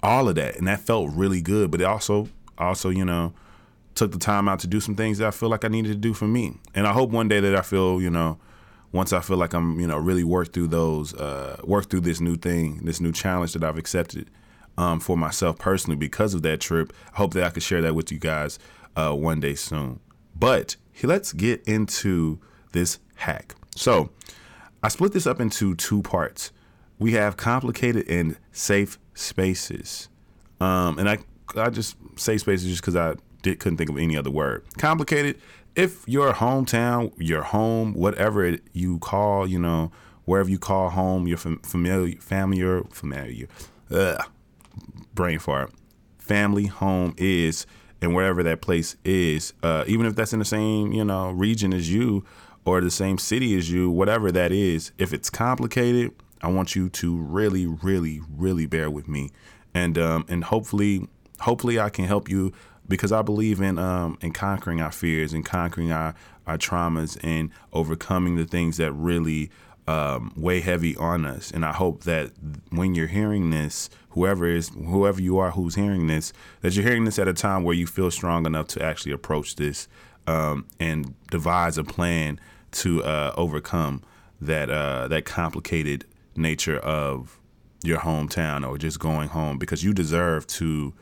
all 0.04 0.28
of 0.28 0.36
that, 0.36 0.58
and 0.58 0.68
that 0.68 0.80
felt 0.80 1.12
really 1.14 1.42
good. 1.42 1.72
But 1.72 1.82
it 1.82 1.86
also 1.86 2.30
also 2.58 2.90
you 2.90 3.06
know 3.06 3.34
took 3.96 4.12
the 4.12 4.20
time 4.20 4.48
out 4.48 4.60
to 4.60 4.68
do 4.68 4.80
some 4.80 4.96
things 4.96 5.18
that 5.18 5.28
I 5.28 5.32
feel 5.32 5.50
like 5.50 5.66
I 5.66 5.70
needed 5.70 5.90
to 5.90 5.98
do 5.98 6.14
for 6.14 6.28
me, 6.28 6.58
and 6.76 6.86
I 6.88 6.94
hope 6.94 7.10
one 7.10 7.28
day 7.28 7.40
that 7.40 7.56
I 7.56 7.62
feel 7.62 8.02
you 8.02 8.10
know 8.10 8.38
once 8.92 9.14
I 9.14 9.22
feel 9.22 9.38
like 9.38 9.54
I'm 9.54 9.80
you 9.80 9.88
know 9.88 9.98
really 9.98 10.24
worked 10.24 10.54
through 10.54 10.68
those 10.68 11.14
uh, 11.14 11.62
work 11.64 11.90
through 11.90 12.02
this 12.02 12.20
new 12.20 12.36
thing, 12.36 12.82
this 12.84 13.00
new 13.00 13.12
challenge 13.12 13.54
that 13.54 13.64
I've 13.64 13.78
accepted 13.78 14.30
um, 14.78 15.00
for 15.00 15.18
myself 15.18 15.58
personally 15.58 15.98
because 15.98 16.34
of 16.34 16.42
that 16.44 16.60
trip. 16.62 16.94
I 17.14 17.18
hope 17.18 17.34
that 17.34 17.44
I 17.44 17.50
could 17.50 17.64
share 17.64 17.82
that 17.82 17.96
with 17.96 18.12
you 18.12 18.20
guys 18.20 18.60
uh, 18.96 19.14
one 19.14 19.40
day 19.40 19.56
soon. 19.56 20.00
But 20.36 20.76
let's 21.04 21.34
get 21.34 21.64
into 21.68 22.40
this 22.72 23.00
hack. 23.16 23.56
So 23.76 24.10
I 24.84 24.90
split 24.90 25.14
this 25.14 25.28
up 25.28 25.40
into 25.40 25.76
two 25.76 26.02
parts. 26.02 26.52
We 27.00 27.14
have 27.14 27.38
complicated 27.38 28.08
and 28.10 28.38
safe 28.52 28.98
spaces. 29.14 30.10
Um, 30.60 30.98
and 30.98 31.10
I, 31.10 31.20
I 31.56 31.70
just 31.70 31.96
say 32.16 32.38
spaces 32.38 32.68
just 32.68 32.82
because 32.82 32.96
I 32.96 33.16
did, 33.44 33.60
couldn't 33.60 33.78
think 33.78 33.90
of 33.90 33.98
any 33.98 34.18
other 34.18 34.32
word. 34.32 34.64
Complicated, 34.78 35.40
if 35.76 36.08
your 36.08 36.34
hometown, 36.34 37.14
your 37.18 37.44
home, 37.44 37.94
whatever 37.94 38.44
it, 38.44 38.64
you 38.74 38.98
call, 39.00 39.46
you 39.46 39.60
know, 39.60 39.92
wherever 40.26 40.50
you 40.50 40.58
call 40.58 40.90
home, 40.90 41.28
your 41.28 41.38
fam- 41.38 41.60
familiar, 41.60 42.16
familiar, 42.20 42.84
familiar, 42.86 43.48
ugh, 43.92 44.26
brain 45.14 45.40
fart, 45.40 45.74
family, 46.18 46.66
home 46.66 47.14
is, 47.18 47.66
and 48.02 48.14
wherever 48.14 48.44
that 48.44 48.62
place 48.62 48.96
is, 49.04 49.54
uh, 49.64 49.84
even 49.88 50.06
if 50.06 50.16
that's 50.16 50.34
in 50.34 50.40
the 50.40 50.46
same, 50.46 50.92
you 50.92 51.04
know, 51.04 51.32
region 51.32 51.74
as 51.74 51.92
you, 51.92 52.24
or 52.66 52.82
the 52.82 52.92
same 52.92 53.18
city 53.18 53.58
as 53.58 53.72
you, 53.72 53.90
whatever 53.90 54.32
that 54.32 54.52
is, 54.52 54.92
if 54.98 55.14
it's 55.14 55.30
complicated, 55.30 56.12
I 56.42 56.50
want 56.50 56.76
you 56.76 56.90
to 56.90 57.18
really, 57.18 57.66
really, 57.66 58.22
really 58.30 58.66
bear 58.66 58.92
with 58.92 59.08
me, 59.08 59.32
and 59.74 59.98
um, 59.98 60.26
and 60.28 60.44
hopefully, 60.44 61.08
hopefully, 61.40 61.80
I 61.80 61.90
can 61.90 62.06
help 62.06 62.30
you 62.30 62.54
because 62.88 63.12
I 63.12 63.22
believe 63.22 63.62
in 63.62 63.80
um, 63.80 64.18
in 64.22 64.34
conquering 64.34 64.82
our 64.82 64.92
fears 64.92 65.34
and 65.34 65.44
conquering 65.44 65.92
our 65.92 66.14
our 66.46 66.58
traumas 66.58 67.18
and 67.24 67.50
overcoming 67.74 68.36
the 68.36 68.46
things 68.46 68.78
that 68.78 68.92
really 68.94 69.50
um, 69.88 70.34
weigh 70.36 70.60
heavy 70.60 70.96
on 70.98 71.26
us. 71.26 71.52
And 71.52 71.66
I 71.66 71.72
hope 71.72 72.04
that 72.04 72.32
when 72.70 72.94
you're 72.94 73.08
hearing 73.08 73.50
this, 73.50 73.90
whoever 74.10 74.46
is 74.46 74.70
whoever 74.70 75.22
you 75.22 75.38
are 75.38 75.52
who's 75.52 75.76
hearing 75.76 76.08
this, 76.08 76.34
that 76.62 76.76
you're 76.76 76.86
hearing 76.86 77.06
this 77.06 77.20
at 77.20 77.28
a 77.28 77.34
time 77.34 77.64
where 77.64 77.76
you 77.76 77.88
feel 77.88 78.12
strong 78.12 78.46
enough 78.46 78.68
to 78.70 78.84
actually 78.84 79.12
approach 79.12 79.56
this 79.56 79.88
um, 80.28 80.68
and 80.80 81.16
devise 81.32 81.78
a 81.78 81.84
plan 81.84 82.40
to 82.72 83.04
uh, 83.04 83.34
overcome 83.38 84.04
that 84.42 84.70
uh, 84.70 85.08
that 85.08 85.26
complicated 85.26 86.06
nature 86.36 86.78
of 86.78 87.40
your 87.84 88.00
hometown 88.00 88.68
or 88.68 88.78
just 88.78 89.00
going 89.00 89.30
home 89.30 89.58
because 89.58 89.84
you 89.84 89.94
deserve 89.94 90.46
to 90.48 90.94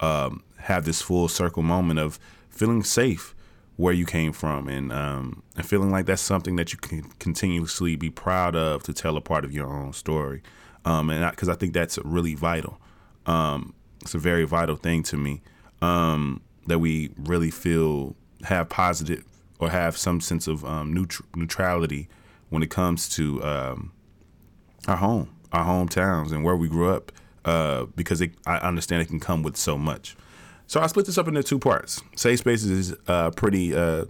um, 0.00 0.42
have 0.58 0.84
this 0.84 1.00
full 1.00 1.28
circle 1.28 1.62
moment 1.62 1.98
of 1.98 2.18
feeling 2.50 2.82
safe 2.82 3.34
where 3.76 3.92
you 3.92 4.06
came 4.06 4.32
from 4.32 4.68
and 4.68 4.92
um, 4.92 5.42
and 5.56 5.66
feeling 5.66 5.90
like 5.90 6.06
that's 6.06 6.22
something 6.22 6.56
that 6.56 6.72
you 6.72 6.78
can 6.78 7.02
continuously 7.18 7.96
be 7.96 8.10
proud 8.10 8.54
of 8.54 8.82
to 8.84 8.92
tell 8.92 9.16
a 9.16 9.20
part 9.20 9.44
of 9.44 9.52
your 9.52 9.66
own 9.66 9.92
story 9.92 10.42
um, 10.84 11.10
and 11.10 11.28
because 11.30 11.48
I, 11.48 11.52
I, 11.52 11.56
think 11.56 11.72
that's 11.74 11.98
really 12.04 12.34
vital 12.34 12.80
um, 13.26 13.74
it's 14.00 14.14
a 14.14 14.18
very 14.18 14.44
vital 14.44 14.76
thing 14.76 15.02
to 15.04 15.16
me 15.16 15.42
um, 15.82 16.40
that 16.66 16.78
we 16.78 17.10
really 17.16 17.50
feel 17.50 18.16
have 18.44 18.68
positive 18.68 19.24
or 19.58 19.70
have 19.70 19.96
some 19.96 20.20
sense 20.20 20.46
of 20.46 20.64
um, 20.64 20.94
neut- 20.94 21.24
neutrality 21.34 22.08
when 22.50 22.62
it 22.62 22.70
comes 22.70 23.08
to 23.08 23.42
um, 23.42 23.92
our 24.86 24.96
home, 24.96 25.34
our 25.52 25.64
hometowns, 25.64 26.32
and 26.32 26.44
where 26.44 26.56
we 26.56 26.68
grew 26.68 26.90
up, 26.90 27.12
uh, 27.44 27.84
because 27.96 28.20
it, 28.20 28.32
I 28.46 28.58
understand 28.58 29.02
it 29.02 29.08
can 29.08 29.20
come 29.20 29.42
with 29.42 29.56
so 29.56 29.76
much. 29.78 30.16
So 30.66 30.80
I 30.80 30.86
split 30.86 31.06
this 31.06 31.18
up 31.18 31.28
into 31.28 31.42
two 31.42 31.58
parts. 31.58 32.02
Safe 32.16 32.38
spaces 32.38 32.70
is 32.70 32.96
uh, 33.06 33.30
pretty, 33.30 33.74
uh, 33.74 34.06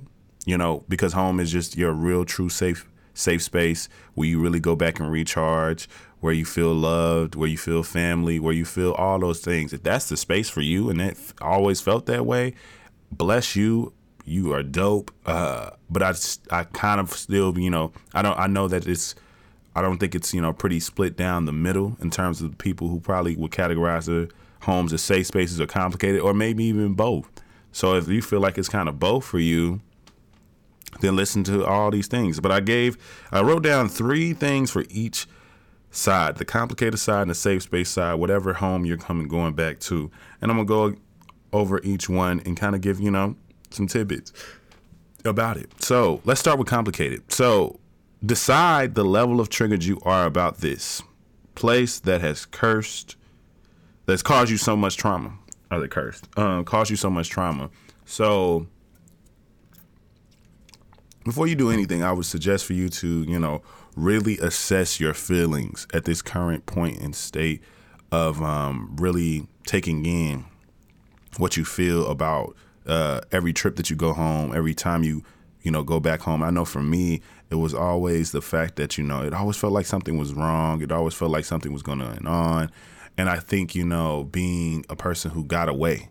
you 0.47 0.57
know, 0.57 0.85
because 0.89 1.13
home 1.13 1.41
is 1.41 1.51
just 1.51 1.77
your 1.77 1.93
real, 1.93 2.25
true, 2.25 2.49
safe, 2.49 2.89
safe 3.13 3.43
space 3.43 3.89
where 4.15 4.29
you 4.29 4.41
really 4.41 4.61
go 4.61 4.77
back 4.77 5.01
and 5.01 5.11
recharge, 5.11 5.89
where 6.21 6.33
you 6.33 6.45
feel 6.45 6.73
loved, 6.73 7.35
where 7.35 7.49
you 7.49 7.59
feel 7.59 7.83
family, 7.83 8.39
where 8.39 8.55
you 8.55 8.65
feel 8.65 8.93
all 8.93 9.19
those 9.19 9.41
things. 9.41 9.73
If 9.73 9.83
that's 9.83 10.09
the 10.09 10.17
space 10.17 10.49
for 10.49 10.61
you, 10.61 10.91
and 10.91 11.01
it 11.01 11.19
always 11.41 11.81
felt 11.81 12.07
that 12.07 12.25
way, 12.25 12.55
bless 13.11 13.57
you 13.57 13.93
you 14.25 14.53
are 14.53 14.63
dope. 14.63 15.13
Uh, 15.27 15.71
but 15.91 16.03
I, 16.03 16.15
I 16.51 16.65
kind 16.65 17.01
of 17.01 17.11
still, 17.13 17.57
you 17.59 17.71
know, 17.71 17.93
I 18.15 18.23
don't, 18.23 18.39
I 18.39 18.47
know 18.47 18.69
that 18.69 18.87
it's, 18.87 19.15
I 19.77 19.83
don't 19.83 19.99
think 19.99 20.15
it's, 20.15 20.33
you 20.33 20.41
know, 20.41 20.53
pretty 20.53 20.81
split 20.81 21.17
down 21.17 21.45
the 21.45 21.53
middle 21.53 21.97
in 22.01 22.11
terms 22.11 22.41
of 22.41 22.57
people 22.59 22.89
who 22.89 23.01
probably 23.01 23.37
would 23.37 23.51
categorize 23.51 24.07
their 24.07 24.29
homes 24.65 24.93
as 24.93 25.03
safe 25.03 25.27
spaces 25.27 25.61
or 25.61 25.67
complicated, 25.67 26.21
or 26.21 26.35
maybe 26.35 26.65
even 26.65 26.95
both. 26.95 27.31
So 27.73 27.95
if 27.95 28.09
you 28.09 28.23
feel 28.23 28.41
like 28.41 28.59
it's 28.59 28.69
kind 28.69 28.89
of 28.89 28.99
both 28.99 29.25
for 29.25 29.39
you, 29.39 29.81
then 31.01 31.17
listen 31.17 31.45
to 31.45 31.65
all 31.65 31.91
these 31.91 32.07
things. 32.07 32.41
But 32.41 32.53
I 32.53 32.61
gave, 32.61 32.97
I 33.33 33.43
wrote 33.43 33.63
down 33.63 33.89
three 33.89 34.33
things 34.33 34.71
for 34.71 34.85
each 34.91 35.27
side, 35.91 36.37
the 36.37 36.45
complicated 36.45 36.99
side 36.99 37.23
and 37.23 37.31
the 37.31 37.35
safe 37.35 37.63
space 37.63 37.89
side, 37.89 38.15
whatever 38.15 38.55
home 38.55 38.85
you're 38.85 38.97
coming 38.97 39.29
going 39.29 39.55
back 39.55 39.79
to. 39.81 40.11
And 40.41 40.51
I'm 40.51 40.57
gonna 40.57 40.67
go 40.67 40.97
over 41.53 41.81
each 41.83 42.09
one 42.09 42.41
and 42.45 42.57
kind 42.57 42.75
of 42.75 42.81
give, 42.81 43.01
you 43.01 43.11
know, 43.11 43.37
some 43.71 43.87
tidbits 43.87 44.33
about 45.25 45.57
it. 45.57 45.71
So 45.83 46.21
let's 46.25 46.41
start 46.41 46.59
with 46.59 46.69
complicated. 46.69 47.33
So 47.33 47.81
decide 48.25 48.95
the 48.95 49.05
level 49.05 49.41
of 49.41 49.49
triggered 49.49 49.85
you 49.85 50.01
are 50.03 50.27
about 50.27 50.59
this 50.59 51.03
place 51.55 51.99
that 52.01 52.21
has 52.21 52.47
cursed, 52.47 53.17
that's 54.07 54.23
caused 54.23 54.51
you 54.51 54.57
so 54.57 54.77
much 54.77 54.97
trauma. 54.97 55.33
Are 55.71 55.81
they 55.81 55.89
cursed? 55.89 56.29
Um, 56.39 56.65
caused 56.65 56.91
you 56.91 56.97
so 56.97 57.11
much 57.11 57.29
trauma. 57.29 57.71
So 58.05 58.67
before 61.25 61.47
you 61.47 61.55
do 61.55 61.71
anything, 61.71 62.03
I 62.03 62.13
would 62.13 62.27
suggest 62.27 62.67
for 62.67 62.75
you 62.75 62.89
to, 62.91 63.23
you 63.23 63.39
know, 63.39 63.63
really 63.97 64.39
assess 64.39 65.01
your 65.01 65.15
feelings 65.15 65.87
at 65.95 66.05
this 66.05 66.21
current 66.21 66.67
point 66.67 67.01
and 67.01 67.15
state 67.15 67.63
of 68.13 68.43
um, 68.43 68.95
really 68.97 69.47
taking 69.67 70.05
in 70.05 70.45
what 71.39 71.57
you 71.57 71.65
feel 71.65 72.07
about 72.09 72.55
uh, 72.87 73.21
every 73.33 73.53
trip 73.53 73.77
that 73.77 73.91
you 73.91 73.97
go 73.97 74.13
home, 74.13 74.55
every 74.55 74.75
time 74.75 75.03
you, 75.03 75.25
you 75.63 75.71
know, 75.71 75.83
go 75.83 75.99
back 75.99 76.21
home. 76.21 76.43
I 76.43 76.51
know 76.51 76.65
for 76.65 76.83
me, 76.83 77.23
it 77.51 77.57
was 77.57 77.73
always 77.73 78.33
the 78.33 78.43
fact 78.43 78.77
that, 78.77 78.99
you 78.99 79.05
know, 79.05 79.23
it 79.23 79.33
always 79.33 79.57
felt 79.57 79.73
like 79.73 79.87
something 79.87 80.19
was 80.19 80.35
wrong. 80.35 80.83
It 80.83 80.93
always 80.93 81.15
felt 81.15 81.31
like 81.31 81.45
something 81.45 81.73
was 81.73 81.83
going 81.83 82.03
on. 82.03 82.71
And 83.17 83.29
I 83.29 83.39
think, 83.39 83.75
you 83.75 83.85
know, 83.85 84.25
being 84.25 84.85
a 84.89 84.97
person 84.97 85.31
who 85.31 85.45
got 85.45 85.69
away 85.69 86.09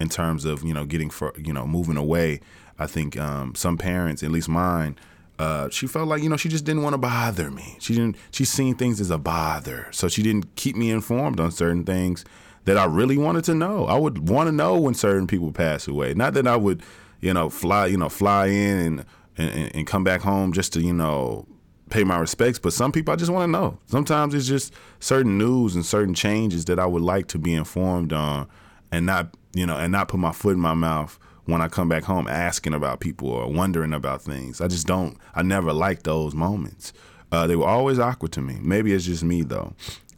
in 0.00 0.08
terms 0.08 0.44
of, 0.44 0.62
you 0.64 0.74
know, 0.74 0.84
getting 0.84 1.10
for, 1.10 1.32
you 1.38 1.52
know, 1.52 1.66
moving 1.66 1.96
away, 1.96 2.40
I 2.78 2.86
think 2.86 3.16
um, 3.18 3.54
some 3.54 3.78
parents, 3.78 4.22
at 4.22 4.30
least 4.30 4.48
mine, 4.48 4.96
uh, 5.38 5.70
she 5.70 5.86
felt 5.86 6.06
like 6.06 6.22
you 6.22 6.28
know 6.28 6.36
she 6.36 6.50
just 6.50 6.66
didn't 6.66 6.82
want 6.82 6.92
to 6.92 6.98
bother 6.98 7.50
me. 7.50 7.76
She 7.80 7.94
didn't. 7.94 8.16
She's 8.30 8.50
seen 8.50 8.74
things 8.74 9.00
as 9.00 9.10
a 9.10 9.16
bother, 9.16 9.88
so 9.90 10.06
she 10.06 10.22
didn't 10.22 10.54
keep 10.54 10.76
me 10.76 10.90
informed 10.90 11.40
on 11.40 11.50
certain 11.50 11.82
things 11.84 12.26
that 12.66 12.76
I 12.76 12.84
really 12.84 13.16
wanted 13.16 13.44
to 13.44 13.54
know. 13.54 13.86
I 13.86 13.96
would 13.96 14.28
want 14.28 14.48
to 14.48 14.52
know 14.52 14.78
when 14.78 14.92
certain 14.92 15.26
people 15.26 15.50
pass 15.50 15.88
away. 15.88 16.12
Not 16.12 16.34
that 16.34 16.46
I 16.46 16.56
would, 16.56 16.82
you 17.22 17.32
know, 17.32 17.48
fly, 17.48 17.86
you 17.86 17.96
know, 17.96 18.10
fly 18.10 18.48
in 18.48 18.78
and 18.78 19.04
and, 19.38 19.76
and 19.76 19.86
come 19.86 20.04
back 20.04 20.20
home 20.20 20.52
just 20.52 20.74
to 20.74 20.82
you 20.82 20.92
know 20.92 21.46
pay 21.90 22.04
my 22.04 22.18
respects. 22.18 22.58
But 22.58 22.72
some 22.72 22.92
people 22.92 23.12
I 23.12 23.16
just 23.16 23.30
want 23.30 23.48
to 23.48 23.52
know. 23.52 23.78
Sometimes 23.86 24.34
it's 24.34 24.46
just 24.46 24.72
certain 25.00 25.36
news 25.36 25.74
and 25.74 25.84
certain 25.84 26.14
changes 26.14 26.64
that 26.66 26.78
I 26.78 26.86
would 26.86 27.02
like 27.02 27.28
to 27.28 27.38
be 27.38 27.54
informed 27.54 28.12
on, 28.12 28.48
and 28.90 29.06
not 29.06 29.34
you 29.52 29.66
know, 29.66 29.76
and 29.76 29.92
not 29.92 30.08
put 30.08 30.20
my 30.20 30.32
foot 30.32 30.54
in 30.54 30.60
my 30.60 30.74
mouth 30.74 31.18
when 31.46 31.60
I 31.60 31.68
come 31.68 31.88
back 31.88 32.04
home 32.04 32.28
asking 32.28 32.74
about 32.74 33.00
people 33.00 33.28
or 33.28 33.50
wondering 33.50 33.92
about 33.92 34.22
things. 34.22 34.60
I 34.60 34.68
just 34.68 34.86
don't, 34.86 35.18
I 35.34 35.42
never 35.42 35.72
liked 35.72 36.04
those 36.04 36.34
moments. 36.34 36.92
Uh, 37.32 37.46
they 37.46 37.56
were 37.56 37.66
always 37.66 37.98
awkward 37.98 38.32
to 38.32 38.40
me. 38.40 38.58
Maybe 38.60 38.92
it's 38.92 39.04
just 39.04 39.24
me 39.24 39.42
though. 39.42 39.74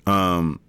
Um, 0.07 0.61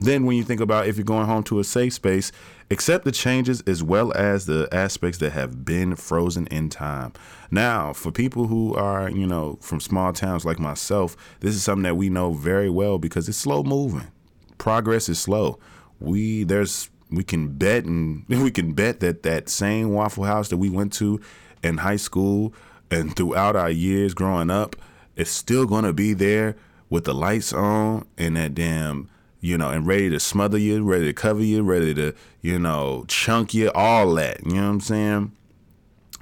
then 0.00 0.24
when 0.24 0.36
you 0.36 0.44
think 0.44 0.60
about 0.60 0.86
if 0.86 0.96
you're 0.96 1.04
going 1.04 1.26
home 1.26 1.42
to 1.44 1.60
a 1.60 1.64
safe 1.64 1.92
space, 1.92 2.32
accept 2.70 3.04
the 3.04 3.12
changes 3.12 3.60
as 3.66 3.82
well 3.82 4.12
as 4.16 4.46
the 4.46 4.66
aspects 4.72 5.18
that 5.18 5.32
have 5.32 5.64
been 5.64 5.94
frozen 5.94 6.46
in 6.46 6.70
time. 6.70 7.12
Now, 7.50 7.92
for 7.92 8.10
people 8.10 8.46
who 8.46 8.74
are, 8.74 9.10
you 9.10 9.26
know, 9.26 9.58
from 9.60 9.78
small 9.78 10.14
towns 10.14 10.46
like 10.46 10.58
myself, 10.58 11.16
this 11.40 11.54
is 11.54 11.62
something 11.62 11.82
that 11.82 11.96
we 11.96 12.08
know 12.08 12.32
very 12.32 12.70
well 12.70 12.98
because 12.98 13.28
it's 13.28 13.36
slow 13.36 13.62
moving. 13.62 14.08
Progress 14.56 15.08
is 15.10 15.18
slow. 15.18 15.58
We 16.00 16.44
there's 16.44 16.88
we 17.10 17.22
can 17.22 17.48
bet 17.48 17.84
and 17.84 18.26
we 18.28 18.50
can 18.50 18.72
bet 18.72 19.00
that 19.00 19.22
that 19.24 19.50
same 19.50 19.92
Waffle 19.92 20.24
House 20.24 20.48
that 20.48 20.56
we 20.56 20.70
went 20.70 20.94
to 20.94 21.20
in 21.62 21.78
high 21.78 21.96
school 21.96 22.54
and 22.90 23.14
throughout 23.14 23.54
our 23.54 23.70
years 23.70 24.14
growing 24.14 24.50
up 24.50 24.76
is 25.16 25.28
still 25.28 25.66
going 25.66 25.84
to 25.84 25.92
be 25.92 26.14
there 26.14 26.56
with 26.88 27.04
the 27.04 27.14
lights 27.14 27.52
on 27.52 28.06
and 28.16 28.36
that 28.36 28.54
damn 28.54 29.08
you 29.40 29.56
know 29.56 29.70
and 29.70 29.86
ready 29.86 30.10
to 30.10 30.20
smother 30.20 30.58
you 30.58 30.82
ready 30.82 31.06
to 31.06 31.12
cover 31.12 31.42
you 31.42 31.62
ready 31.62 31.94
to 31.94 32.14
you 32.40 32.58
know 32.58 33.04
chunk 33.08 33.54
you 33.54 33.70
all 33.72 34.14
that 34.14 34.44
you 34.44 34.54
know 34.54 34.62
what 34.62 34.68
i'm 34.68 34.80
saying 34.80 35.32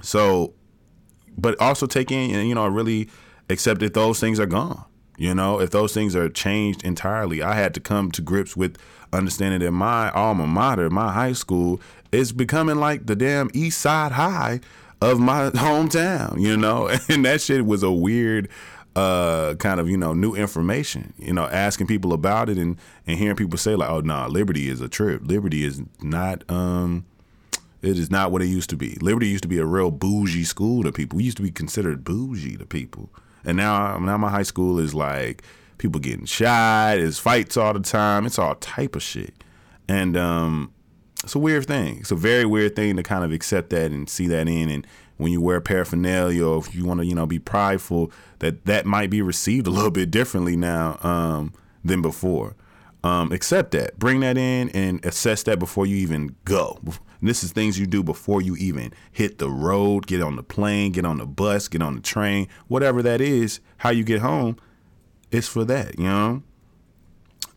so 0.01 0.53
but 1.37 1.59
also 1.59 1.85
taking 1.85 2.31
you 2.31 2.55
know 2.55 2.67
really 2.67 3.09
accept 3.49 3.79
that 3.79 3.93
those 3.93 4.19
things 4.19 4.39
are 4.39 4.45
gone 4.45 4.83
you 5.17 5.33
know 5.33 5.59
if 5.59 5.71
those 5.71 5.93
things 5.93 6.15
are 6.15 6.29
changed 6.29 6.83
entirely 6.83 7.41
i 7.41 7.53
had 7.53 7.73
to 7.73 7.79
come 7.79 8.11
to 8.11 8.21
grips 8.21 8.55
with 8.55 8.77
understanding 9.13 9.59
that 9.61 9.71
my 9.71 10.11
alma 10.11 10.47
mater, 10.47 10.89
my 10.89 11.11
high 11.11 11.33
school, 11.33 11.81
is 12.11 12.31
becoming 12.31 12.77
like 12.77 13.05
the 13.05 13.15
damn 13.15 13.49
East 13.53 13.79
Side 13.79 14.11
High 14.13 14.59
of 15.01 15.19
my 15.19 15.49
hometown, 15.51 16.39
you 16.39 16.57
know? 16.57 16.89
And 17.09 17.25
that 17.25 17.41
shit 17.41 17.65
was 17.65 17.83
a 17.83 17.91
weird 17.91 18.49
uh, 18.95 19.55
kind 19.55 19.79
of, 19.79 19.89
you 19.89 19.97
know, 19.97 20.13
new 20.13 20.35
information, 20.35 21.13
you 21.17 21.33
know, 21.33 21.45
asking 21.45 21.87
people 21.87 22.13
about 22.13 22.49
it 22.49 22.57
and, 22.57 22.77
and 23.07 23.17
hearing 23.17 23.35
people 23.35 23.57
say 23.57 23.75
like, 23.75 23.89
oh, 23.89 24.01
nah, 24.01 24.27
Liberty 24.27 24.69
is 24.69 24.81
a 24.81 24.89
trip. 24.89 25.21
Liberty 25.23 25.63
is 25.63 25.81
not, 26.01 26.43
um, 26.49 27.05
it 27.81 27.97
is 27.97 28.11
not 28.11 28.31
what 28.31 28.41
it 28.41 28.47
used 28.47 28.69
to 28.71 28.77
be. 28.77 28.95
Liberty 29.01 29.27
used 29.27 29.43
to 29.43 29.47
be 29.47 29.59
a 29.59 29.65
real 29.65 29.91
bougie 29.91 30.43
school 30.43 30.83
to 30.83 30.91
people. 30.91 31.17
We 31.17 31.23
used 31.23 31.37
to 31.37 31.43
be 31.43 31.51
considered 31.51 32.03
bougie 32.03 32.57
to 32.57 32.65
people. 32.65 33.09
And 33.45 33.55
now, 33.55 33.97
now 33.99 34.17
my 34.17 34.29
high 34.29 34.43
school 34.43 34.79
is 34.79 34.93
like, 34.93 35.43
people 35.79 35.99
getting 35.99 36.25
shot, 36.25 36.97
there's 36.97 37.17
fights 37.17 37.57
all 37.57 37.73
the 37.73 37.79
time. 37.79 38.27
It's 38.27 38.37
all 38.37 38.55
type 38.55 38.95
of 38.95 39.01
shit. 39.01 39.33
And 39.87 40.15
um, 40.15 40.71
it's 41.23 41.33
a 41.33 41.39
weird 41.39 41.65
thing. 41.65 41.97
It's 41.99 42.11
a 42.11 42.15
very 42.15 42.45
weird 42.45 42.75
thing 42.75 42.95
to 42.97 43.03
kind 43.03 43.23
of 43.23 43.31
accept 43.31 43.71
that 43.71 43.91
and 43.91 44.07
see 44.07 44.27
that 44.27 44.47
in. 44.47 44.69
And 44.69 44.85
when 45.19 45.31
you 45.31 45.39
wear 45.39 45.61
paraphernalia, 45.61 46.45
or 46.45 46.57
if 46.57 46.73
you 46.73 46.85
want 46.85 46.99
to, 47.01 47.05
you 47.05 47.13
know, 47.13 47.27
be 47.27 47.37
prideful, 47.37 48.11
that 48.39 48.65
that 48.65 48.85
might 48.85 49.11
be 49.11 49.21
received 49.21 49.67
a 49.67 49.69
little 49.69 49.91
bit 49.91 50.09
differently 50.09 50.55
now 50.55 50.97
um, 51.03 51.53
than 51.85 52.01
before. 52.01 52.55
Um, 53.03 53.31
accept 53.31 53.71
that, 53.71 53.99
bring 53.99 54.21
that 54.21 54.37
in, 54.37 54.69
and 54.69 55.05
assess 55.05 55.43
that 55.43 55.59
before 55.59 55.85
you 55.85 55.95
even 55.97 56.35
go. 56.43 56.79
And 56.83 57.29
this 57.29 57.43
is 57.43 57.51
things 57.51 57.79
you 57.79 57.85
do 57.85 58.01
before 58.01 58.41
you 58.41 58.55
even 58.55 58.93
hit 59.11 59.37
the 59.37 59.49
road, 59.49 60.07
get 60.07 60.21
on 60.21 60.35
the 60.35 60.43
plane, 60.43 60.91
get 60.91 61.05
on 61.05 61.17
the 61.17 61.27
bus, 61.27 61.67
get 61.67 61.81
on 61.81 61.95
the 61.95 62.01
train, 62.01 62.47
whatever 62.67 63.01
that 63.03 63.21
is. 63.21 63.59
How 63.77 63.91
you 63.91 64.03
get 64.03 64.21
home 64.21 64.57
it's 65.31 65.47
for 65.47 65.65
that, 65.65 65.97
you 65.97 66.05
know. 66.05 66.43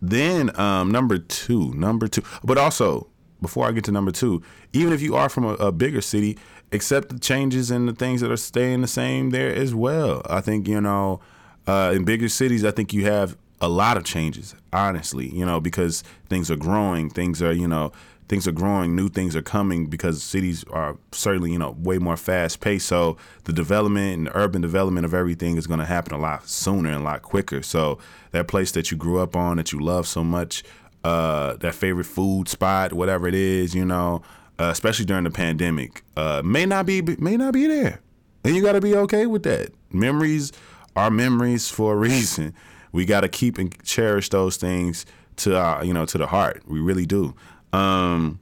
Then 0.01 0.59
um, 0.59 0.91
number 0.91 1.19
two, 1.19 1.73
number 1.75 2.09
two, 2.09 2.23
but 2.43 2.59
also 2.59 3.09
before 3.41 3.67
I 3.67 3.73
get 3.73 3.85
to 3.85 3.93
number 3.93 4.11
two, 4.11 4.43
even 4.73 4.93
if 4.93 5.01
you 5.01 5.15
are 5.15 5.29
from 5.29 5.45
a, 5.45 5.55
a 5.55 5.73
bigger 5.73 6.01
city, 6.01 6.39
accept 6.73 7.11
the 7.11 7.19
changes 7.19 7.71
and 7.71 7.89
the 7.89 7.93
things 7.93 8.21
that 8.21 8.31
are 8.31 8.37
staying 8.37 8.81
the 8.81 8.89
same 8.89 9.31
there 9.31 9.55
as 9.55 9.75
well. 9.75 10.23
I 10.29 10.41
think 10.41 10.67
you 10.67 10.81
know, 10.81 11.21
uh, 11.67 11.93
in 11.95 12.05
bigger 12.05 12.29
cities, 12.29 12.65
I 12.65 12.71
think 12.71 12.93
you 12.93 13.05
have 13.07 13.37
a 13.61 13.69
lot 13.69 13.97
of 13.97 14.05
changes. 14.05 14.55
Honestly, 14.73 15.29
you 15.29 15.47
know, 15.47 15.61
because 15.61 16.03
things 16.29 16.51
are 16.51 16.57
growing, 16.57 17.11
things 17.11 17.43
are 17.43 17.53
you 17.53 17.69
know 17.69 17.93
things 18.33 18.49
are 18.49 18.53
growing, 18.53 18.97
new 18.97 19.11
things 19.11 19.37
are 19.37 19.43
coming 19.43 19.85
because 19.87 20.23
cities 20.23 20.65
are 20.71 20.97
certainly, 21.13 21.53
you 21.53 21.59
know, 21.59 21.77
way 21.79 21.99
more 21.99 22.17
fast 22.17 22.61
paced. 22.61 22.89
So 22.89 23.19
the 23.45 23.53
development 23.53 24.15
and 24.17 24.31
urban 24.35 24.63
development 24.63 25.05
of 25.05 25.13
everything 25.13 25.59
is 25.59 25.67
going 25.67 25.81
to 25.81 25.85
happen 25.85 26.15
a 26.15 26.19
lot 26.19 26.49
sooner 26.49 26.89
and 26.89 27.03
a 27.03 27.05
lot 27.05 27.21
quicker. 27.21 27.63
So 27.63 27.99
that 28.31 28.49
place 28.49 28.73
that 28.73 28.91
you 28.91 28.97
grew 28.97 29.19
up 29.19 29.37
on, 29.37 29.59
that 29.59 29.71
you 29.71 29.81
love 29.81 30.07
so 30.07 30.25
much, 30.25 30.65
uh, 31.05 31.57
that 31.57 31.75
favorite 31.75 32.07
food 32.07 32.49
spot, 32.49 32.95
whatever 32.95 33.29
it 33.29 33.35
is, 33.35 33.75
you 33.75 33.85
know, 33.85 34.23
uh, 34.59 34.65
especially 34.65 35.05
during 35.05 35.25
the 35.25 35.31
pandemic, 35.31 36.03
uh, 36.17 36.43
may 36.45 36.67
not 36.67 36.87
be 36.87 37.03
may 37.03 37.37
not 37.37 37.55
be 37.55 37.67
there, 37.67 38.01
and 38.45 38.55
you 38.55 38.63
got 38.63 38.73
to 38.73 38.81
be 38.81 38.95
okay 38.97 39.27
with 39.27 39.43
that. 39.45 39.73
Memories 39.91 40.53
are 40.97 41.11
memories 41.11 41.69
for 41.71 41.95
a 41.95 41.97
reason. 41.97 42.55
We 42.93 43.07
got 43.07 43.23
to 43.23 43.29
keep 43.29 43.59
and 43.59 43.83
cherish 43.85 44.29
those 44.29 44.57
things 44.57 45.07
to 45.37 45.57
our, 45.57 45.85
you 45.85 45.95
know, 45.95 46.05
to 46.07 46.19
the 46.19 46.27
heart. 46.27 46.63
We 46.67 46.81
really 46.81 47.07
do. 47.07 47.35
Um, 47.73 48.39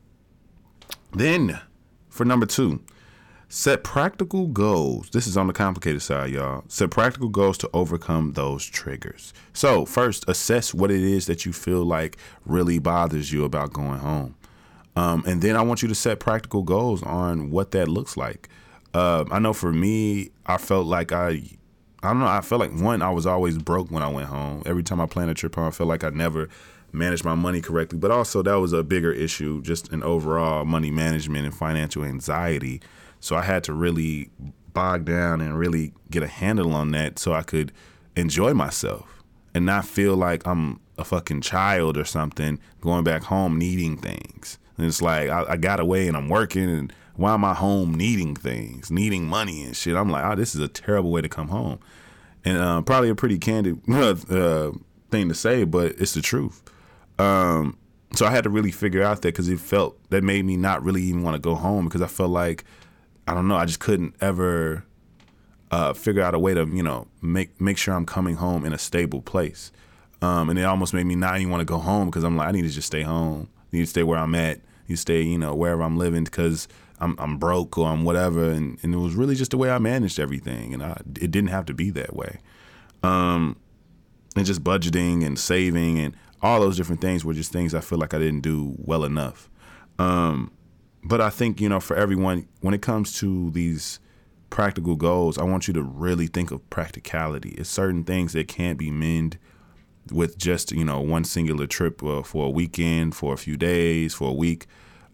then 1.12 1.60
for 2.08 2.24
number 2.24 2.46
two, 2.46 2.82
set 3.48 3.84
practical 3.84 4.48
goals. 4.48 5.10
This 5.10 5.26
is 5.26 5.36
on 5.36 5.46
the 5.46 5.52
complicated 5.52 6.02
side, 6.02 6.30
y'all. 6.30 6.64
Set 6.68 6.90
practical 6.90 7.28
goals 7.28 7.58
to 7.58 7.70
overcome 7.72 8.32
those 8.32 8.64
triggers. 8.64 9.32
So, 9.52 9.84
first, 9.84 10.24
assess 10.28 10.74
what 10.74 10.90
it 10.90 11.02
is 11.02 11.26
that 11.26 11.46
you 11.46 11.52
feel 11.52 11.84
like 11.84 12.16
really 12.44 12.78
bothers 12.78 13.32
you 13.32 13.44
about 13.44 13.72
going 13.72 14.00
home. 14.00 14.34
Um, 14.96 15.24
and 15.26 15.40
then 15.40 15.56
I 15.56 15.62
want 15.62 15.82
you 15.82 15.88
to 15.88 15.94
set 15.94 16.20
practical 16.20 16.62
goals 16.62 17.02
on 17.02 17.50
what 17.50 17.70
that 17.72 17.88
looks 17.88 18.16
like. 18.16 18.48
Uh, 18.92 19.24
I 19.30 19.38
know 19.38 19.52
for 19.52 19.72
me, 19.72 20.30
I 20.46 20.58
felt 20.58 20.86
like 20.86 21.12
I, 21.12 21.42
I 22.02 22.08
don't 22.08 22.20
know, 22.20 22.26
I 22.26 22.40
felt 22.40 22.60
like 22.60 22.72
one, 22.78 23.02
I 23.02 23.10
was 23.10 23.26
always 23.26 23.56
broke 23.56 23.90
when 23.90 24.02
I 24.02 24.08
went 24.08 24.28
home. 24.28 24.62
Every 24.66 24.82
time 24.82 25.00
I 25.00 25.06
planned 25.06 25.30
a 25.30 25.34
trip 25.34 25.54
home, 25.54 25.66
I 25.66 25.70
felt 25.70 25.88
like 25.88 26.02
I 26.02 26.10
never 26.10 26.48
managed 26.92 27.24
my 27.24 27.34
money 27.34 27.60
correctly. 27.60 27.98
But 27.98 28.10
also, 28.10 28.42
that 28.42 28.54
was 28.54 28.72
a 28.72 28.82
bigger 28.82 29.12
issue, 29.12 29.62
just 29.62 29.92
an 29.92 30.02
overall 30.02 30.64
money 30.64 30.90
management 30.90 31.44
and 31.44 31.54
financial 31.54 32.04
anxiety. 32.04 32.80
So 33.20 33.36
I 33.36 33.42
had 33.42 33.62
to 33.64 33.72
really 33.72 34.30
bog 34.72 35.04
down 35.04 35.40
and 35.40 35.58
really 35.58 35.92
get 36.10 36.22
a 36.22 36.28
handle 36.28 36.74
on 36.74 36.90
that 36.92 37.18
so 37.18 37.32
I 37.32 37.42
could 37.42 37.72
enjoy 38.16 38.54
myself 38.54 39.22
and 39.54 39.66
not 39.66 39.84
feel 39.84 40.16
like 40.16 40.46
I'm 40.46 40.80
a 40.98 41.04
fucking 41.04 41.40
child 41.40 41.96
or 41.96 42.04
something 42.04 42.58
going 42.80 43.04
back 43.04 43.24
home 43.24 43.58
needing 43.58 43.96
things. 43.96 44.58
And 44.80 44.88
it's 44.88 45.02
like 45.02 45.28
I, 45.28 45.44
I 45.50 45.56
got 45.58 45.78
away 45.78 46.08
and 46.08 46.16
I'm 46.16 46.30
working 46.30 46.70
and 46.70 46.90
why 47.14 47.34
am 47.34 47.44
I 47.44 47.52
home 47.52 47.94
needing 47.94 48.34
things, 48.34 48.90
needing 48.90 49.26
money 49.26 49.62
and 49.62 49.76
shit? 49.76 49.94
I'm 49.94 50.08
like, 50.08 50.24
oh, 50.24 50.34
this 50.34 50.54
is 50.54 50.60
a 50.62 50.68
terrible 50.68 51.10
way 51.10 51.20
to 51.20 51.28
come 51.28 51.48
home. 51.48 51.80
And 52.46 52.56
uh, 52.56 52.80
probably 52.80 53.10
a 53.10 53.14
pretty 53.14 53.38
candid 53.38 53.78
uh, 53.92 54.70
thing 55.10 55.28
to 55.28 55.34
say, 55.34 55.64
but 55.64 55.96
it's 55.98 56.14
the 56.14 56.22
truth. 56.22 56.62
Um, 57.18 57.76
so 58.14 58.24
I 58.24 58.30
had 58.30 58.44
to 58.44 58.50
really 58.50 58.70
figure 58.70 59.02
out 59.02 59.20
that 59.20 59.28
because 59.28 59.50
it 59.50 59.60
felt 59.60 59.98
that 60.08 60.24
made 60.24 60.46
me 60.46 60.56
not 60.56 60.82
really 60.82 61.02
even 61.02 61.22
want 61.22 61.34
to 61.34 61.40
go 61.40 61.54
home 61.54 61.84
because 61.84 62.00
I 62.00 62.06
felt 62.06 62.30
like 62.30 62.64
I 63.28 63.34
don't 63.34 63.48
know, 63.48 63.56
I 63.56 63.66
just 63.66 63.80
couldn't 63.80 64.14
ever 64.22 64.86
uh, 65.70 65.92
figure 65.92 66.22
out 66.22 66.34
a 66.34 66.38
way 66.38 66.54
to 66.54 66.66
you 66.66 66.82
know 66.82 67.06
make 67.20 67.60
make 67.60 67.76
sure 67.76 67.92
I'm 67.92 68.06
coming 68.06 68.36
home 68.36 68.64
in 68.64 68.72
a 68.72 68.78
stable 68.78 69.20
place. 69.20 69.72
Um, 70.22 70.48
and 70.48 70.58
it 70.58 70.62
almost 70.62 70.94
made 70.94 71.04
me 71.04 71.16
not 71.16 71.36
even 71.36 71.50
want 71.50 71.60
to 71.60 71.66
go 71.66 71.76
home 71.76 72.08
because 72.08 72.24
I'm 72.24 72.38
like 72.38 72.48
I 72.48 72.52
need 72.52 72.62
to 72.62 72.70
just 72.70 72.86
stay 72.86 73.02
home. 73.02 73.50
I 73.58 73.76
need 73.76 73.82
to 73.82 73.86
stay 73.86 74.04
where 74.04 74.18
I'm 74.18 74.34
at. 74.34 74.60
To 74.90 74.96
stay 74.96 75.22
you 75.22 75.38
know 75.38 75.54
wherever 75.54 75.82
I'm 75.82 75.96
living 75.96 76.24
because 76.24 76.68
I'm 77.00 77.16
I'm 77.18 77.38
broke 77.38 77.78
or 77.78 77.88
I'm 77.88 78.04
whatever. 78.04 78.50
And, 78.50 78.78
and 78.82 78.94
it 78.94 78.98
was 78.98 79.14
really 79.14 79.34
just 79.34 79.52
the 79.52 79.56
way 79.56 79.70
I 79.70 79.78
managed 79.78 80.20
everything, 80.20 80.74
and 80.74 80.82
I, 80.82 81.00
it 81.20 81.30
didn't 81.30 81.48
have 81.48 81.66
to 81.66 81.74
be 81.74 81.90
that 81.90 82.14
way. 82.14 82.40
Um, 83.02 83.56
and 84.36 84.46
just 84.46 84.62
budgeting 84.62 85.24
and 85.24 85.38
saving 85.38 85.98
and 85.98 86.14
all 86.42 86.60
those 86.60 86.76
different 86.76 87.00
things 87.00 87.24
were 87.24 87.34
just 87.34 87.52
things 87.52 87.74
I 87.74 87.80
feel 87.80 87.98
like 87.98 88.14
I 88.14 88.18
didn't 88.18 88.40
do 88.40 88.74
well 88.78 89.04
enough. 89.04 89.50
Um, 89.98 90.52
but 91.02 91.20
I 91.20 91.30
think 91.30 91.60
you 91.60 91.68
know 91.68 91.80
for 91.80 91.96
everyone 91.96 92.46
when 92.60 92.74
it 92.74 92.82
comes 92.82 93.14
to 93.20 93.50
these 93.50 93.98
practical 94.50 94.96
goals, 94.96 95.38
I 95.38 95.44
want 95.44 95.68
you 95.68 95.74
to 95.74 95.82
really 95.82 96.26
think 96.26 96.50
of 96.50 96.68
practicality. 96.70 97.50
It's 97.50 97.70
certain 97.70 98.04
things 98.04 98.32
that 98.32 98.48
can't 98.48 98.78
be 98.78 98.90
mended 98.90 99.38
with 100.12 100.38
just 100.38 100.72
you 100.72 100.84
know 100.84 101.00
one 101.00 101.24
singular 101.24 101.66
trip 101.66 102.02
uh, 102.02 102.22
for 102.22 102.46
a 102.46 102.50
weekend, 102.50 103.14
for 103.14 103.32
a 103.34 103.36
few 103.36 103.56
days, 103.56 104.14
for 104.14 104.28
a 104.30 104.34
week, 104.34 104.66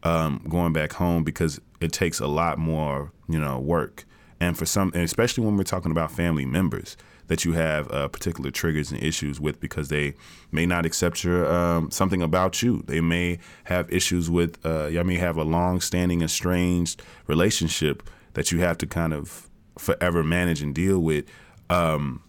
um, 0.02 0.44
going 0.48 0.72
back 0.72 0.94
home 0.94 1.24
because 1.24 1.60
it 1.80 1.92
takes 1.92 2.20
a 2.20 2.26
lot 2.26 2.58
more 2.58 3.12
you 3.28 3.38
know 3.38 3.58
work. 3.58 4.04
And 4.38 4.56
for 4.56 4.66
some, 4.66 4.92
and 4.92 5.02
especially 5.02 5.44
when 5.44 5.56
we're 5.56 5.64
talking 5.64 5.90
about 5.90 6.10
family 6.10 6.44
members, 6.44 6.96
that 7.28 7.44
you 7.44 7.52
have 7.52 7.90
uh, 7.90 8.08
particular 8.08 8.50
triggers 8.50 8.92
and 8.92 9.02
issues 9.02 9.40
with 9.40 9.60
because 9.60 9.88
they 9.88 10.14
may 10.52 10.66
not 10.66 10.86
accept 10.86 11.24
your 11.24 11.50
um, 11.52 11.90
something 11.90 12.22
about 12.22 12.62
you. 12.62 12.82
They 12.86 13.00
may 13.00 13.38
have 13.64 13.90
issues 13.92 14.30
with. 14.30 14.64
Uh, 14.64 14.86
you 14.86 15.02
may 15.04 15.16
have 15.16 15.36
a 15.36 15.42
long-standing 15.42 16.22
estranged 16.22 17.02
relationship 17.26 18.08
that 18.34 18.52
you 18.52 18.60
have 18.60 18.78
to 18.78 18.86
kind 18.86 19.12
of 19.12 19.48
forever 19.78 20.22
manage 20.22 20.62
and 20.62 20.74
deal 20.74 20.98
with. 20.98 21.24
Um, 21.68 22.22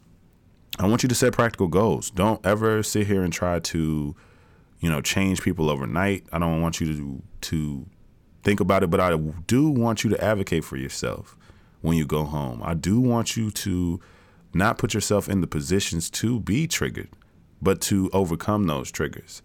I 0.80 0.88
want 0.88 1.04
you 1.04 1.10
to 1.10 1.16
set 1.16 1.34
practical 1.34 1.68
goals. 1.68 2.10
Don't 2.12 2.44
ever 2.46 2.84
sit 2.84 3.08
here 3.08 3.24
and 3.24 3.34
try 3.34 3.60
to, 3.60 4.16
you 4.80 4.90
know, 4.90 5.02
change 5.02 5.42
people 5.42 5.70
overnight. 5.70 6.26
I 6.32 6.40
don't 6.40 6.62
want 6.62 6.80
you 6.80 6.94
to 6.94 7.24
to 7.42 7.86
think 8.44 8.60
about 8.60 8.84
it, 8.84 8.90
but 8.90 9.00
I 9.00 9.16
do 9.16 9.70
want 9.70 10.04
you 10.04 10.10
to 10.12 10.24
advocate 10.24 10.64
for 10.64 10.78
yourself 10.78 11.36
when 11.82 11.98
you 11.98 12.06
go 12.06 12.24
home. 12.24 12.62
I 12.64 12.74
do 12.74 13.00
want 13.00 13.36
you 13.36 13.52
to 13.52 14.00
not 14.54 14.78
put 14.78 14.94
yourself 14.94 15.28
in 15.28 15.42
the 15.42 15.48
positions 15.48 16.10
to 16.10 16.40
be 16.40 16.68
triggered, 16.68 17.10
but 17.62 17.82
to 17.82 18.10
overcome 18.14 18.68
those 18.68 18.92
triggers 18.92 19.42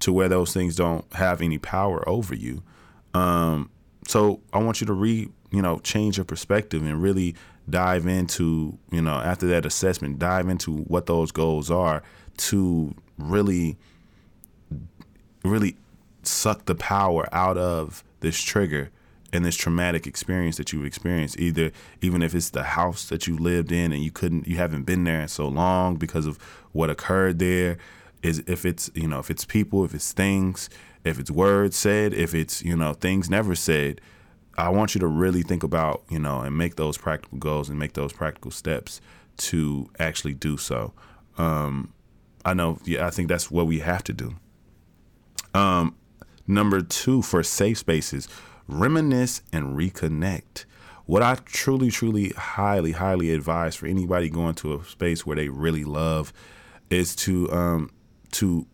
to 0.00 0.12
where 0.12 0.28
those 0.28 0.52
things 0.52 0.76
don't 0.76 1.10
have 1.14 1.40
any 1.40 1.58
power 1.58 2.06
over 2.08 2.34
you. 2.34 2.62
Um, 3.14 3.70
so 4.06 4.40
I 4.52 4.58
want 4.58 4.80
you 4.80 4.86
to 4.86 4.92
re, 4.92 5.28
you 5.50 5.62
know, 5.62 5.78
change 5.80 6.18
your 6.18 6.24
perspective 6.24 6.82
and 6.82 7.02
really 7.02 7.34
dive 7.68 8.06
into, 8.06 8.78
you 8.90 9.02
know, 9.02 9.14
after 9.16 9.46
that 9.48 9.66
assessment, 9.66 10.18
dive 10.18 10.48
into 10.48 10.78
what 10.84 11.06
those 11.06 11.32
goals 11.32 11.70
are 11.70 12.02
to 12.36 12.94
really, 13.18 13.76
really 15.44 15.76
suck 16.22 16.66
the 16.66 16.74
power 16.74 17.28
out 17.32 17.56
of 17.56 18.04
this 18.20 18.40
trigger 18.40 18.90
and 19.32 19.44
this 19.44 19.56
traumatic 19.56 20.06
experience 20.06 20.56
that 20.56 20.72
you've 20.72 20.84
experienced 20.84 21.38
either 21.38 21.72
even 22.00 22.22
if 22.22 22.34
it's 22.34 22.50
the 22.50 22.62
house 22.62 23.08
that 23.08 23.26
you 23.26 23.36
lived 23.36 23.72
in 23.72 23.92
and 23.92 24.02
you 24.02 24.10
couldn't 24.10 24.46
you 24.46 24.56
haven't 24.56 24.84
been 24.84 25.04
there 25.04 25.20
in 25.20 25.28
so 25.28 25.48
long 25.48 25.96
because 25.96 26.26
of 26.26 26.38
what 26.72 26.90
occurred 26.90 27.38
there 27.38 27.76
is 28.22 28.42
if 28.46 28.64
it's 28.64 28.90
you 28.94 29.06
know 29.06 29.18
if 29.18 29.30
it's 29.30 29.44
people 29.44 29.84
if 29.84 29.94
it's 29.94 30.12
things 30.12 30.70
if 31.04 31.18
it's 31.18 31.30
words 31.30 31.76
said 31.76 32.14
if 32.14 32.34
it's 32.34 32.62
you 32.62 32.76
know 32.76 32.92
things 32.94 33.28
never 33.28 33.54
said 33.54 34.00
i 34.56 34.68
want 34.68 34.94
you 34.94 34.98
to 35.00 35.06
really 35.06 35.42
think 35.42 35.62
about 35.62 36.02
you 36.08 36.18
know 36.18 36.40
and 36.40 36.56
make 36.56 36.76
those 36.76 36.96
practical 36.96 37.38
goals 37.38 37.68
and 37.68 37.78
make 37.78 37.94
those 37.94 38.12
practical 38.12 38.50
steps 38.50 39.00
to 39.36 39.88
actually 39.98 40.34
do 40.34 40.56
so 40.56 40.92
um 41.38 41.92
i 42.44 42.54
know 42.54 42.78
yeah 42.84 43.06
i 43.06 43.10
think 43.10 43.28
that's 43.28 43.50
what 43.50 43.66
we 43.66 43.78
have 43.80 44.02
to 44.02 44.12
do 44.12 44.34
um 45.54 45.94
number 46.46 46.80
two 46.80 47.22
for 47.22 47.42
safe 47.42 47.78
spaces 47.78 48.28
reminisce 48.68 49.42
and 49.52 49.76
reconnect. 49.76 50.64
What 51.04 51.22
I 51.22 51.36
truly, 51.44 51.90
truly, 51.90 52.30
highly, 52.30 52.92
highly 52.92 53.32
advise 53.32 53.76
for 53.76 53.86
anybody 53.86 54.28
going 54.28 54.54
to 54.56 54.74
a 54.74 54.84
space 54.84 55.24
where 55.24 55.36
they 55.36 55.48
really 55.48 55.84
love 55.84 56.32
is 56.90 57.14
to 57.16 57.50
um, 57.52 57.90
to 58.32 58.66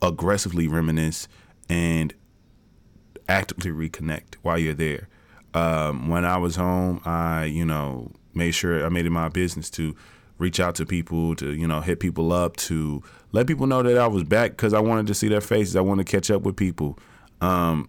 aggressively 0.00 0.68
reminisce 0.68 1.28
and 1.68 2.14
actively 3.28 3.70
reconnect 3.70 4.36
while 4.42 4.58
you're 4.58 4.74
there. 4.74 5.08
Um, 5.56 6.10
when 6.10 6.26
I 6.26 6.36
was 6.36 6.54
home, 6.54 7.00
I 7.06 7.44
you 7.44 7.64
know 7.64 8.10
made 8.34 8.50
sure 8.50 8.84
I 8.84 8.90
made 8.90 9.06
it 9.06 9.10
my 9.10 9.30
business 9.30 9.70
to 9.70 9.96
reach 10.36 10.60
out 10.60 10.74
to 10.74 10.84
people, 10.84 11.34
to 11.36 11.54
you 11.54 11.66
know 11.66 11.80
hit 11.80 11.98
people 11.98 12.30
up, 12.30 12.56
to 12.56 13.02
let 13.32 13.46
people 13.46 13.66
know 13.66 13.82
that 13.82 13.96
I 13.96 14.06
was 14.06 14.22
back 14.22 14.50
because 14.50 14.74
I 14.74 14.80
wanted 14.80 15.06
to 15.06 15.14
see 15.14 15.28
their 15.28 15.40
faces. 15.40 15.74
I 15.74 15.80
wanted 15.80 16.06
to 16.06 16.12
catch 16.12 16.30
up 16.30 16.42
with 16.42 16.56
people. 16.56 16.98
Um, 17.40 17.88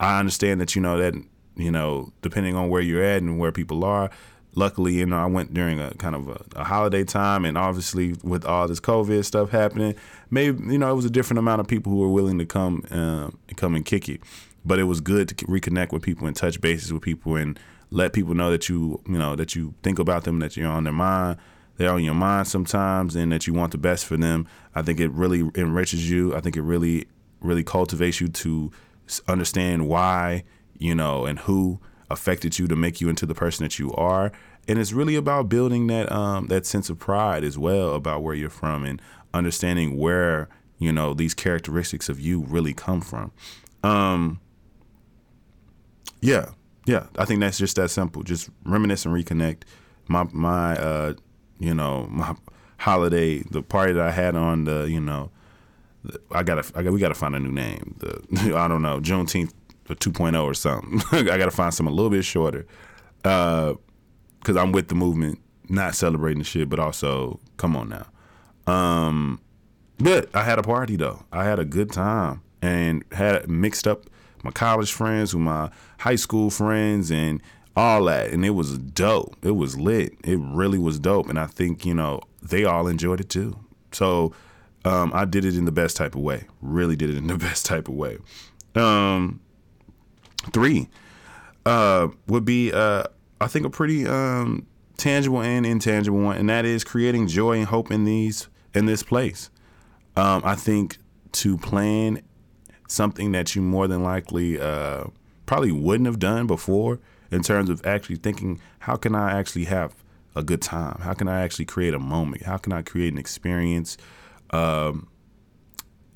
I 0.00 0.18
understand 0.18 0.60
that 0.60 0.74
you 0.74 0.82
know 0.82 0.98
that 0.98 1.14
you 1.54 1.70
know 1.70 2.12
depending 2.20 2.56
on 2.56 2.68
where 2.68 2.82
you're 2.82 3.04
at 3.04 3.22
and 3.22 3.38
where 3.38 3.52
people 3.52 3.84
are. 3.84 4.10
Luckily, 4.56 4.94
you 4.94 5.06
know, 5.06 5.18
I 5.18 5.26
went 5.26 5.54
during 5.54 5.78
a 5.78 5.94
kind 5.94 6.16
of 6.16 6.28
a, 6.28 6.44
a 6.56 6.64
holiday 6.64 7.04
time, 7.04 7.44
and 7.44 7.56
obviously 7.56 8.16
with 8.24 8.44
all 8.44 8.66
this 8.66 8.80
COVID 8.80 9.24
stuff 9.24 9.50
happening, 9.50 9.94
maybe 10.30 10.60
you 10.72 10.78
know 10.78 10.90
it 10.90 10.96
was 10.96 11.04
a 11.04 11.10
different 11.10 11.38
amount 11.38 11.60
of 11.60 11.68
people 11.68 11.92
who 11.92 11.98
were 11.98 12.08
willing 12.08 12.40
to 12.40 12.46
come 12.46 12.82
uh, 12.90 13.30
come 13.54 13.76
and 13.76 13.84
kick 13.84 14.08
it. 14.08 14.20
But 14.68 14.78
it 14.78 14.84
was 14.84 15.00
good 15.00 15.28
to 15.28 15.34
reconnect 15.46 15.92
with 15.92 16.02
people 16.02 16.26
and 16.26 16.36
touch 16.36 16.60
bases 16.60 16.92
with 16.92 17.02
people 17.02 17.36
and 17.36 17.58
let 17.90 18.12
people 18.12 18.34
know 18.34 18.50
that 18.50 18.68
you 18.68 19.00
you 19.06 19.18
know 19.18 19.34
that 19.34 19.56
you 19.56 19.74
think 19.82 19.98
about 19.98 20.24
them, 20.24 20.40
that 20.40 20.56
you're 20.56 20.70
on 20.70 20.84
their 20.84 20.92
mind, 20.92 21.38
they're 21.78 21.90
on 21.90 22.04
your 22.04 22.14
mind 22.14 22.46
sometimes, 22.46 23.16
and 23.16 23.32
that 23.32 23.46
you 23.46 23.54
want 23.54 23.72
the 23.72 23.78
best 23.78 24.04
for 24.04 24.18
them. 24.18 24.46
I 24.74 24.82
think 24.82 25.00
it 25.00 25.10
really 25.10 25.50
enriches 25.54 26.10
you. 26.10 26.36
I 26.36 26.40
think 26.40 26.54
it 26.54 26.62
really 26.62 27.08
really 27.40 27.64
cultivates 27.64 28.20
you 28.20 28.28
to 28.28 28.70
understand 29.26 29.88
why, 29.88 30.44
you 30.76 30.94
know, 30.94 31.24
and 31.24 31.38
who 31.38 31.80
affected 32.10 32.58
you 32.58 32.66
to 32.68 32.76
make 32.76 33.00
you 33.00 33.08
into 33.08 33.24
the 33.24 33.34
person 33.34 33.64
that 33.64 33.78
you 33.78 33.92
are. 33.94 34.32
And 34.66 34.78
it's 34.78 34.92
really 34.92 35.14
about 35.14 35.48
building 35.48 35.86
that 35.86 36.12
um, 36.12 36.48
that 36.48 36.66
sense 36.66 36.90
of 36.90 36.98
pride 36.98 37.42
as 37.42 37.56
well 37.56 37.94
about 37.94 38.22
where 38.22 38.34
you're 38.34 38.50
from 38.50 38.84
and 38.84 39.00
understanding 39.32 39.96
where 39.96 40.50
you 40.78 40.92
know 40.92 41.14
these 41.14 41.32
characteristics 41.32 42.10
of 42.10 42.20
you 42.20 42.40
really 42.40 42.74
come 42.74 43.00
from. 43.00 43.32
Um, 43.82 44.40
yeah, 46.20 46.50
yeah, 46.86 47.06
I 47.16 47.24
think 47.24 47.40
that's 47.40 47.58
just 47.58 47.76
that 47.76 47.90
simple. 47.90 48.22
Just 48.22 48.50
reminisce 48.64 49.04
and 49.04 49.14
reconnect. 49.14 49.62
My 50.08 50.26
my 50.32 50.76
uh, 50.76 51.14
you 51.58 51.74
know 51.74 52.06
my 52.10 52.34
holiday, 52.78 53.38
the 53.38 53.62
party 53.62 53.92
that 53.92 54.06
I 54.06 54.10
had 54.10 54.34
on 54.36 54.64
the 54.64 54.88
you 54.88 55.00
know 55.00 55.30
I 56.30 56.42
gotta, 56.42 56.64
I 56.74 56.82
got, 56.82 56.92
we 56.92 57.00
gotta 57.00 57.14
find 57.14 57.34
a 57.34 57.40
new 57.40 57.50
name. 57.50 57.96
The, 57.98 58.54
I 58.56 58.68
don't 58.68 58.82
know, 58.82 59.00
Juneteenth 59.00 59.52
2.0 59.86 60.42
or 60.42 60.54
something. 60.54 61.00
I 61.12 61.36
gotta 61.38 61.50
find 61.50 61.72
something 61.72 61.92
a 61.92 61.96
little 61.96 62.10
bit 62.10 62.24
shorter, 62.24 62.66
because 63.22 63.76
uh, 64.48 64.60
I'm 64.60 64.72
with 64.72 64.88
the 64.88 64.94
movement, 64.94 65.40
not 65.68 65.94
celebrating 65.94 66.38
the 66.38 66.44
shit, 66.44 66.68
but 66.68 66.78
also, 66.78 67.40
come 67.56 67.76
on 67.76 67.88
now. 67.88 68.06
Um, 68.72 69.40
but 69.98 70.28
I 70.34 70.44
had 70.44 70.58
a 70.58 70.62
party 70.62 70.96
though. 70.96 71.24
I 71.32 71.44
had 71.44 71.58
a 71.58 71.64
good 71.64 71.90
time 71.90 72.42
and 72.60 73.04
had 73.12 73.48
mixed 73.48 73.88
up 73.88 74.04
my 74.42 74.50
college 74.50 74.92
friends 74.92 75.34
with 75.34 75.42
my 75.42 75.70
high 75.98 76.16
school 76.16 76.50
friends 76.50 77.10
and 77.10 77.42
all 77.76 78.04
that, 78.04 78.30
and 78.30 78.44
it 78.44 78.50
was 78.50 78.78
dope. 78.78 79.36
It 79.42 79.52
was 79.52 79.78
lit. 79.78 80.14
It 80.24 80.38
really 80.40 80.78
was 80.78 80.98
dope, 80.98 81.28
and 81.28 81.38
I 81.38 81.46
think 81.46 81.86
you 81.86 81.94
know 81.94 82.20
they 82.42 82.64
all 82.64 82.86
enjoyed 82.86 83.20
it 83.20 83.28
too. 83.28 83.58
So 83.92 84.32
um, 84.84 85.12
I 85.14 85.24
did 85.24 85.44
it 85.44 85.56
in 85.56 85.64
the 85.64 85.72
best 85.72 85.96
type 85.96 86.14
of 86.14 86.20
way. 86.20 86.44
Really 86.60 86.96
did 86.96 87.10
it 87.10 87.16
in 87.16 87.26
the 87.26 87.36
best 87.38 87.66
type 87.66 87.88
of 87.88 87.94
way. 87.94 88.18
Um, 88.74 89.40
three 90.52 90.88
uh, 91.66 92.08
would 92.26 92.44
be, 92.44 92.72
uh, 92.72 93.04
I 93.40 93.46
think, 93.46 93.66
a 93.66 93.70
pretty 93.70 94.06
um, 94.06 94.66
tangible 94.96 95.40
and 95.40 95.64
intangible 95.66 96.18
one, 96.18 96.36
and 96.36 96.48
that 96.48 96.64
is 96.64 96.84
creating 96.84 97.28
joy 97.28 97.58
and 97.58 97.66
hope 97.66 97.90
in 97.90 98.04
these 98.04 98.48
in 98.74 98.86
this 98.86 99.02
place. 99.02 99.50
Um, 100.16 100.42
I 100.44 100.54
think 100.54 100.98
to 101.32 101.56
plan 101.58 102.22
something 102.88 103.30
that 103.32 103.54
you 103.54 103.62
more 103.62 103.86
than 103.86 104.02
likely 104.02 104.60
uh, 104.60 105.04
probably 105.46 105.70
wouldn't 105.72 106.06
have 106.06 106.18
done 106.18 106.48
before, 106.48 106.98
in 107.30 107.42
terms 107.42 107.70
of 107.70 107.86
actually 107.86 108.16
thinking, 108.16 108.60
how 108.80 108.96
can 108.96 109.14
I 109.14 109.38
actually 109.38 109.66
have 109.66 109.94
a 110.34 110.42
good 110.42 110.62
time? 110.62 110.98
How 111.02 111.14
can 111.14 111.28
I 111.28 111.42
actually 111.42 111.66
create 111.66 111.94
a 111.94 112.00
moment? 112.00 112.42
How 112.42 112.56
can 112.56 112.72
I 112.72 112.82
create 112.82 113.12
an 113.12 113.18
experience? 113.18 113.96
um, 114.50 115.08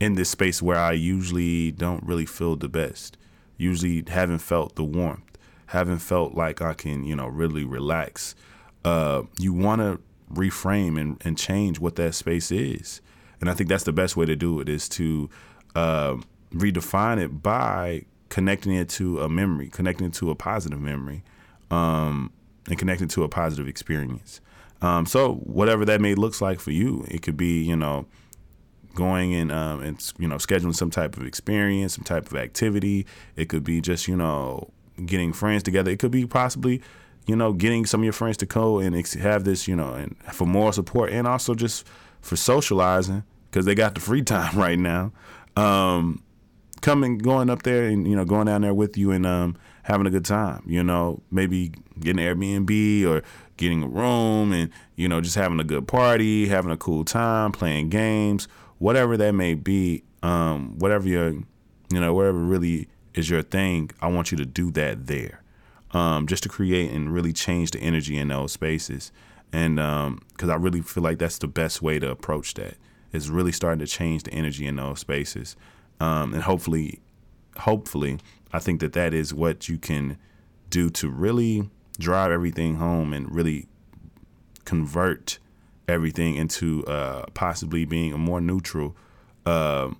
in 0.00 0.14
this 0.14 0.30
space 0.30 0.60
where 0.62 0.78
I 0.78 0.92
usually 0.92 1.70
don't 1.70 2.02
really 2.04 2.26
feel 2.26 2.56
the 2.56 2.68
best. 2.68 3.16
Usually 3.56 4.04
haven't 4.08 4.38
felt 4.38 4.74
the 4.76 4.84
warmth, 4.84 5.38
haven't 5.66 6.00
felt 6.00 6.34
like 6.34 6.60
I 6.60 6.74
can, 6.74 7.04
you 7.04 7.14
know, 7.14 7.28
really 7.28 7.64
relax. 7.64 8.34
Uh, 8.84 9.22
you 9.38 9.52
want 9.52 9.80
to 9.80 10.00
reframe 10.32 11.00
and, 11.00 11.20
and 11.24 11.38
change 11.38 11.78
what 11.78 11.96
that 11.96 12.14
space 12.14 12.50
is. 12.50 13.00
And 13.40 13.50
I 13.50 13.54
think 13.54 13.68
that's 13.68 13.84
the 13.84 13.92
best 13.92 14.16
way 14.16 14.26
to 14.26 14.36
do 14.36 14.60
it 14.60 14.68
is 14.68 14.88
to 14.90 15.28
uh, 15.74 16.16
redefine 16.52 17.22
it 17.22 17.42
by 17.42 18.04
connecting 18.28 18.72
it 18.72 18.88
to 18.88 19.20
a 19.20 19.28
memory, 19.28 19.68
connecting 19.68 20.06
it 20.06 20.14
to 20.14 20.30
a 20.30 20.34
positive 20.34 20.80
memory, 20.80 21.22
um, 21.70 22.32
and 22.68 22.78
connecting 22.78 23.08
to 23.08 23.24
a 23.24 23.28
positive 23.28 23.68
experience. 23.68 24.40
Um, 24.80 25.06
so 25.06 25.34
whatever 25.34 25.84
that 25.84 26.00
may 26.00 26.14
looks 26.14 26.40
like 26.40 26.58
for 26.58 26.72
you, 26.72 27.04
it 27.08 27.22
could 27.22 27.36
be 27.36 27.62
you 27.62 27.76
know 27.76 28.06
going 28.94 29.34
and 29.34 29.50
um, 29.52 29.82
and 29.82 30.12
you 30.18 30.28
know 30.28 30.36
scheduling 30.36 30.74
some 30.74 30.90
type 30.90 31.16
of 31.16 31.26
experience, 31.26 31.94
some 31.94 32.04
type 32.04 32.26
of 32.26 32.36
activity. 32.36 33.06
It 33.36 33.48
could 33.48 33.64
be 33.64 33.80
just 33.80 34.08
you 34.08 34.16
know 34.16 34.70
getting 35.06 35.32
friends 35.32 35.62
together. 35.62 35.90
It 35.90 35.98
could 35.98 36.10
be 36.10 36.26
possibly 36.26 36.82
you 37.26 37.36
know 37.36 37.52
getting 37.52 37.86
some 37.86 38.00
of 38.00 38.04
your 38.04 38.12
friends 38.12 38.36
to 38.38 38.46
go 38.46 38.78
and 38.78 38.94
have 39.14 39.44
this 39.44 39.68
you 39.68 39.76
know 39.76 39.94
and 39.94 40.16
for 40.32 40.46
moral 40.46 40.72
support 40.72 41.10
and 41.10 41.26
also 41.26 41.54
just 41.54 41.86
for 42.20 42.36
socializing 42.36 43.22
because 43.50 43.66
they 43.66 43.74
got 43.74 43.94
the 43.94 44.00
free 44.00 44.22
time 44.22 44.58
right 44.58 44.78
now. 44.78 45.12
Um, 45.56 46.22
coming 46.82 47.16
going 47.16 47.48
up 47.48 47.62
there 47.62 47.86
and 47.86 48.06
you 48.06 48.14
know 48.14 48.26
going 48.26 48.46
down 48.46 48.60
there 48.60 48.74
with 48.74 48.98
you 48.98 49.10
and 49.10 49.24
um, 49.24 49.56
having 49.84 50.06
a 50.06 50.10
good 50.10 50.26
time. 50.26 50.62
You 50.66 50.82
know 50.82 51.22
maybe 51.30 51.72
getting 51.98 52.22
Airbnb 52.22 53.06
or 53.06 53.22
getting 53.56 53.82
a 53.82 53.88
room 53.88 54.52
and 54.52 54.70
you 54.96 55.08
know 55.08 55.22
just 55.22 55.36
having 55.36 55.58
a 55.60 55.64
good 55.64 55.88
party, 55.88 56.48
having 56.48 56.70
a 56.70 56.76
cool 56.76 57.04
time, 57.04 57.52
playing 57.52 57.88
games 57.88 58.48
whatever 58.82 59.16
that 59.16 59.30
may 59.30 59.54
be, 59.54 60.02
um, 60.24 60.76
whatever 60.80 61.06
your, 61.06 61.28
you 61.28 62.00
know, 62.00 62.12
whatever 62.12 62.38
really 62.38 62.88
is 63.14 63.30
your 63.30 63.40
thing, 63.40 63.88
I 64.00 64.08
want 64.08 64.32
you 64.32 64.38
to 64.38 64.44
do 64.44 64.72
that 64.72 65.06
there, 65.06 65.40
um, 65.92 66.26
just 66.26 66.42
to 66.42 66.48
create 66.48 66.90
and 66.90 67.14
really 67.14 67.32
change 67.32 67.70
the 67.70 67.78
energy 67.78 68.18
in 68.18 68.26
those 68.26 68.50
spaces. 68.50 69.12
And 69.52 69.76
because 69.76 70.48
um, 70.48 70.50
I 70.50 70.56
really 70.56 70.80
feel 70.82 71.04
like 71.04 71.18
that's 71.18 71.38
the 71.38 71.46
best 71.46 71.80
way 71.80 72.00
to 72.00 72.10
approach 72.10 72.54
that 72.54 72.74
is 73.12 73.30
really 73.30 73.52
starting 73.52 73.78
to 73.78 73.86
change 73.86 74.24
the 74.24 74.32
energy 74.32 74.66
in 74.66 74.74
those 74.74 74.98
spaces. 74.98 75.54
Um, 76.02 76.34
and 76.34 76.42
hopefully, 76.42 76.98
hopefully, 77.58 78.18
I 78.52 78.58
think 78.58 78.80
that 78.80 78.92
that 78.94 79.14
is 79.14 79.32
what 79.32 79.68
you 79.68 79.78
can 79.78 80.18
do 80.68 80.90
to 80.90 81.08
really 81.08 81.70
drive 81.96 82.32
everything 82.32 82.74
home 82.76 83.12
and 83.12 83.32
really 83.32 83.68
convert 84.64 85.38
everything 85.86 86.34
into 86.34 86.84
uh, 86.86 87.26
possibly 87.34 87.84
being 87.84 88.12
a 88.12 88.18
more 88.18 88.40
neutral, 88.40 88.96
uh, 89.46 89.90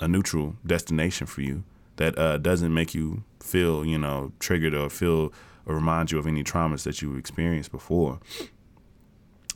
a 0.00 0.06
neutral 0.06 0.56
destination 0.66 1.26
for 1.26 1.40
you 1.40 1.64
that 1.96 2.18
uh, 2.18 2.36
doesn't 2.36 2.74
make 2.74 2.94
you 2.94 3.24
feel, 3.40 3.86
you 3.86 3.96
know, 3.96 4.32
triggered 4.40 4.74
or 4.74 4.90
feel 4.90 5.32
or 5.64 5.74
remind 5.76 6.12
you 6.12 6.18
of 6.18 6.26
any 6.26 6.44
traumas 6.44 6.82
that 6.82 7.00
you 7.00 7.16
experienced 7.16 7.72
before. 7.72 8.20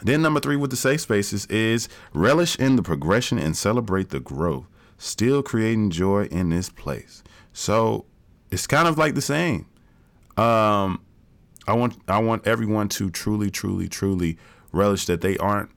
Then 0.02 0.22
number 0.22 0.40
three 0.40 0.56
with 0.56 0.70
the 0.70 0.76
safe 0.76 1.02
spaces 1.02 1.44
is 1.46 1.90
relish 2.14 2.56
in 2.56 2.76
the 2.76 2.82
progression 2.82 3.38
and 3.38 3.54
celebrate 3.54 4.08
the 4.08 4.20
growth. 4.20 4.64
Still 5.02 5.42
creating 5.42 5.90
joy 5.90 6.26
in 6.26 6.50
this 6.50 6.68
place. 6.68 7.24
So 7.52 8.04
it's 8.52 8.68
kind 8.68 8.86
of 8.86 8.98
like 8.98 9.16
the 9.16 9.20
same. 9.20 9.66
Um, 10.36 11.02
I 11.66 11.72
want 11.72 11.96
I 12.06 12.20
want 12.20 12.46
everyone 12.46 12.88
to 12.90 13.10
truly, 13.10 13.50
truly, 13.50 13.88
truly 13.88 14.38
relish 14.70 15.06
that 15.06 15.20
they 15.20 15.36
aren't 15.38 15.70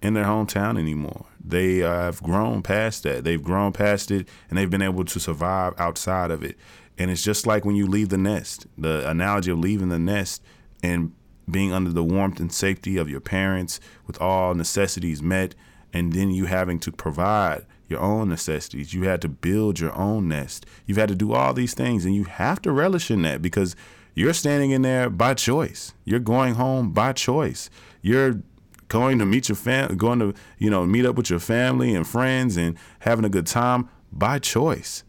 in 0.00 0.14
their 0.14 0.24
hometown 0.24 0.78
anymore. 0.78 1.26
They 1.38 1.82
uh, 1.82 2.04
have 2.04 2.22
grown 2.22 2.62
past 2.62 3.02
that. 3.02 3.24
They've 3.24 3.42
grown 3.42 3.74
past 3.74 4.10
it 4.10 4.26
and 4.48 4.58
they've 4.58 4.70
been 4.70 4.80
able 4.80 5.04
to 5.04 5.20
survive 5.20 5.74
outside 5.76 6.30
of 6.30 6.42
it. 6.42 6.56
And 6.96 7.10
it's 7.10 7.22
just 7.22 7.46
like 7.46 7.66
when 7.66 7.76
you 7.76 7.86
leave 7.86 8.08
the 8.08 8.16
nest, 8.16 8.66
the 8.78 9.06
analogy 9.06 9.50
of 9.50 9.58
leaving 9.58 9.90
the 9.90 9.98
nest 9.98 10.42
and 10.82 11.12
being 11.50 11.74
under 11.74 11.92
the 11.92 12.02
warmth 12.02 12.40
and 12.40 12.50
safety 12.50 12.96
of 12.96 13.10
your 13.10 13.20
parents 13.20 13.80
with 14.06 14.18
all 14.18 14.54
necessities 14.54 15.22
met, 15.22 15.54
and 15.92 16.14
then 16.14 16.30
you 16.30 16.46
having 16.46 16.78
to 16.78 16.90
provide 16.90 17.66
your 17.88 18.00
own 18.00 18.28
necessities. 18.28 18.92
You 18.92 19.04
had 19.04 19.22
to 19.22 19.28
build 19.28 19.80
your 19.80 19.94
own 19.94 20.28
nest. 20.28 20.66
You've 20.86 20.98
had 20.98 21.08
to 21.08 21.14
do 21.14 21.32
all 21.32 21.52
these 21.54 21.74
things, 21.74 22.04
and 22.04 22.14
you 22.14 22.24
have 22.24 22.60
to 22.62 22.72
relish 22.72 23.10
in 23.10 23.22
that 23.22 23.42
because 23.42 23.76
you're 24.14 24.32
standing 24.32 24.70
in 24.70 24.82
there 24.82 25.10
by 25.10 25.34
choice. 25.34 25.92
You're 26.04 26.20
going 26.20 26.54
home 26.54 26.92
by 26.92 27.12
choice. 27.12 27.70
You're 28.02 28.40
going 28.88 29.18
to 29.18 29.26
meet 29.26 29.48
your 29.48 29.56
fam, 29.56 29.96
going 29.96 30.20
to 30.20 30.34
you 30.58 30.70
know 30.70 30.86
meet 30.86 31.06
up 31.06 31.16
with 31.16 31.30
your 31.30 31.40
family 31.40 31.94
and 31.94 32.06
friends 32.06 32.56
and 32.56 32.76
having 33.00 33.24
a 33.24 33.28
good 33.30 33.46
time 33.46 33.88
by 34.12 34.38
choice. 34.38 35.04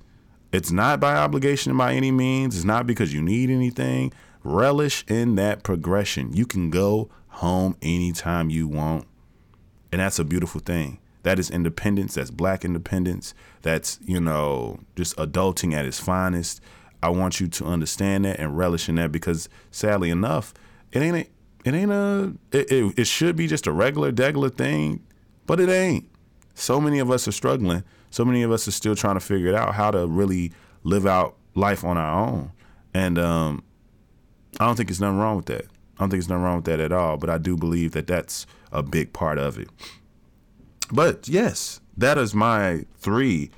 It's 0.52 0.72
not 0.72 1.00
by 1.00 1.16
obligation 1.16 1.76
by 1.78 1.94
any 1.94 2.12
means. 2.12 2.56
It's 2.56 2.66
not 2.66 2.88
because 2.88 3.14
you 3.14 3.22
need 3.22 3.50
anything. 3.50 4.14
Relish 4.44 5.04
in 5.08 5.36
that 5.36 5.64
progression. 5.64 6.34
You 6.34 6.46
can 6.46 6.70
go 6.70 7.10
home 7.28 7.76
anytime 7.82 8.50
you 8.50 8.68
want. 8.68 9.06
And 9.92 10.02
that's 10.02 10.20
a 10.20 10.24
beautiful 10.24 10.62
thing. 10.62 11.00
That 11.24 11.40
is 11.40 11.50
independence. 11.50 12.16
That's 12.16 12.32
black 12.32 12.64
independence. 12.64 13.34
That's, 13.62 14.00
you 14.06 14.20
know, 14.20 14.80
just 14.96 15.16
adulting 15.18 15.74
at 15.74 15.86
its 15.86 16.00
finest. 16.00 16.62
I 17.04 17.10
want 17.10 17.40
you 17.40 17.48
to 17.48 17.66
understand 17.66 18.26
that 18.26 18.40
and 18.40 18.58
relish 18.58 18.90
in 18.90 18.96
that 18.96 19.12
because 19.12 19.50
sadly 19.72 20.10
enough, 20.10 20.54
it 20.92 21.02
ain't 21.02 21.18
a, 21.18 21.28
it 21.66 21.74
ain't 21.74 21.92
a 21.92 22.34
it, 22.52 22.72
it, 22.72 23.00
it 23.00 23.08
should 23.08 23.36
be 23.36 23.48
just 23.48 23.68
a 23.68 23.72
regular 23.72 24.12
degular 24.12 24.54
thing, 24.56 25.04
but 25.46 25.60
it 25.60 25.70
ain't. 25.70 26.10
So 26.54 26.82
many 26.82 27.00
of 27.00 27.12
us 27.12 27.28
are 27.28 27.32
struggling. 27.32 27.84
So 28.10 28.26
many 28.26 28.42
of 28.42 28.52
us 28.52 28.68
are 28.68 28.72
still 28.72 28.96
trying 28.96 29.16
to 29.16 29.20
figure 29.20 29.50
it 29.50 29.56
out 29.56 29.76
how 29.76 29.92
to 29.92 30.08
really 30.08 30.52
live 30.84 31.06
out 31.06 31.36
life 31.56 31.84
on 31.84 31.98
our 31.98 32.28
own. 32.28 32.52
And 32.94 33.20
um, 33.20 33.64
I 34.60 34.66
don't 34.66 34.76
think 34.76 34.90
there's 34.90 35.02
nothing 35.02 35.20
wrong 35.20 35.36
with 35.38 35.46
that. 35.48 35.66
I 35.66 36.00
don't 36.00 36.10
think 36.10 36.22
there's 36.22 36.30
nothing 36.30 36.44
wrong 36.44 36.56
with 36.58 36.66
that 36.66 36.80
at 36.80 36.92
all. 36.92 37.18
But 37.18 37.30
I 37.30 37.38
do 37.38 37.56
believe 37.56 37.92
that 37.92 38.08
that's 38.08 38.48
a 38.72 38.82
big 38.82 39.14
part 39.14 39.38
of 39.38 39.60
it. 39.60 39.70
But 40.92 41.28
yes, 41.28 41.82
that 41.98 42.18
is 42.18 42.34
my 42.34 42.86
three 42.98 43.52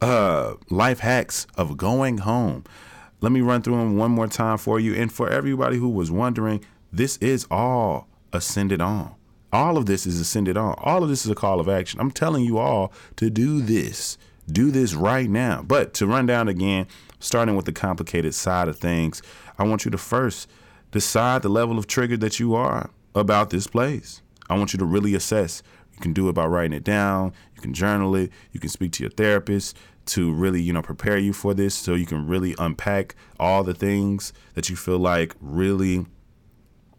uh, 0.00 0.54
life 0.70 1.00
hacks 1.00 1.46
of 1.56 1.76
going 1.76 2.18
home. 2.18 2.64
Let 3.20 3.32
me 3.32 3.40
run 3.40 3.62
through 3.62 3.78
them 3.78 3.96
one 3.96 4.10
more 4.10 4.26
time 4.26 4.58
for 4.58 4.78
you. 4.78 4.94
And 4.94 5.10
for 5.10 5.30
everybody 5.30 5.78
who 5.78 5.88
was 5.88 6.10
wondering, 6.10 6.64
this 6.92 7.16
is 7.18 7.46
all 7.50 8.06
ascended 8.32 8.80
on. 8.80 9.14
All 9.52 9.76
of 9.76 9.86
this 9.86 10.04
is 10.04 10.20
ascended 10.20 10.56
on. 10.56 10.74
All 10.78 11.02
of 11.02 11.08
this 11.08 11.24
is 11.24 11.30
a 11.30 11.34
call 11.34 11.60
of 11.60 11.68
action. 11.68 12.00
I'm 12.00 12.10
telling 12.10 12.44
you 12.44 12.58
all 12.58 12.92
to 13.16 13.30
do 13.30 13.62
this. 13.62 14.18
Do 14.50 14.70
this 14.70 14.94
right 14.94 15.30
now. 15.30 15.62
But 15.62 15.94
to 15.94 16.06
run 16.06 16.26
down 16.26 16.48
again, 16.48 16.86
starting 17.20 17.56
with 17.56 17.64
the 17.64 17.72
complicated 17.72 18.34
side 18.34 18.68
of 18.68 18.78
things, 18.78 19.22
I 19.58 19.64
want 19.64 19.84
you 19.84 19.90
to 19.92 19.98
first 19.98 20.50
decide 20.90 21.42
the 21.42 21.48
level 21.48 21.78
of 21.78 21.86
trigger 21.86 22.16
that 22.18 22.38
you 22.38 22.54
are 22.54 22.90
about 23.14 23.50
this 23.50 23.66
place. 23.66 24.20
I 24.50 24.58
want 24.58 24.72
you 24.72 24.78
to 24.80 24.84
really 24.84 25.14
assess. 25.14 25.62
You 25.94 26.00
can 26.00 26.12
do 26.12 26.28
it 26.28 26.32
by 26.32 26.46
writing 26.46 26.76
it 26.76 26.84
down. 26.84 27.32
You 27.54 27.62
can 27.62 27.72
journal 27.72 28.14
it. 28.16 28.30
You 28.52 28.60
can 28.60 28.68
speak 28.68 28.92
to 28.92 29.04
your 29.04 29.10
therapist 29.10 29.76
to 30.06 30.32
really, 30.32 30.60
you 30.60 30.72
know, 30.72 30.82
prepare 30.82 31.18
you 31.18 31.32
for 31.32 31.54
this 31.54 31.74
so 31.74 31.94
you 31.94 32.06
can 32.06 32.26
really 32.26 32.54
unpack 32.58 33.14
all 33.40 33.64
the 33.64 33.74
things 33.74 34.32
that 34.54 34.68
you 34.68 34.76
feel 34.76 34.98
like 34.98 35.34
really 35.40 36.04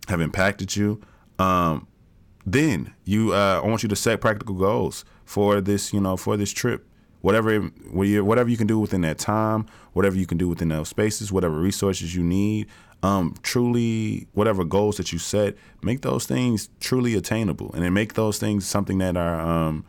have 0.08 0.21
impacted 0.21 0.75
you. 0.75 1.01
Um, 1.38 1.88
then 2.45 2.93
you, 3.03 3.34
uh, 3.34 3.62
I 3.63 3.67
want 3.67 3.84
you 3.84 3.89
to 3.89 3.95
set 3.95 4.21
practical 4.21 4.55
goals 4.55 5.03
for 5.25 5.62
this, 5.62 5.93
you 5.93 5.99
know, 5.99 6.15
for 6.17 6.38
this 6.38 6.51
trip. 6.51 6.88
Whatever, 7.25 7.59
whatever 7.91 8.49
you 8.49 8.55
can 8.55 8.67
do 8.67 8.77
within 8.77 9.01
that 9.01 9.17
time, 9.17 9.65
whatever 9.93 10.15
you 10.15 10.27
can 10.27 10.38
do 10.38 10.47
within 10.47 10.69
those 10.69 10.89
spaces, 10.89 11.31
whatever 11.31 11.57
resources 11.57 12.13
you 12.13 12.21
need, 12.21 12.67
um, 13.01 13.33
truly, 13.41 14.27
whatever 14.33 14.63
goals 14.63 14.97
that 14.97 15.11
you 15.11 15.17
set, 15.17 15.55
make 15.81 16.01
those 16.01 16.27
things 16.27 16.69
truly 16.79 17.15
attainable, 17.15 17.71
and 17.73 17.83
then 17.83 17.93
make 17.93 18.13
those 18.13 18.38
things 18.38 18.67
something 18.67 18.99
that 18.99 19.17
are 19.17 19.39
um, 19.39 19.83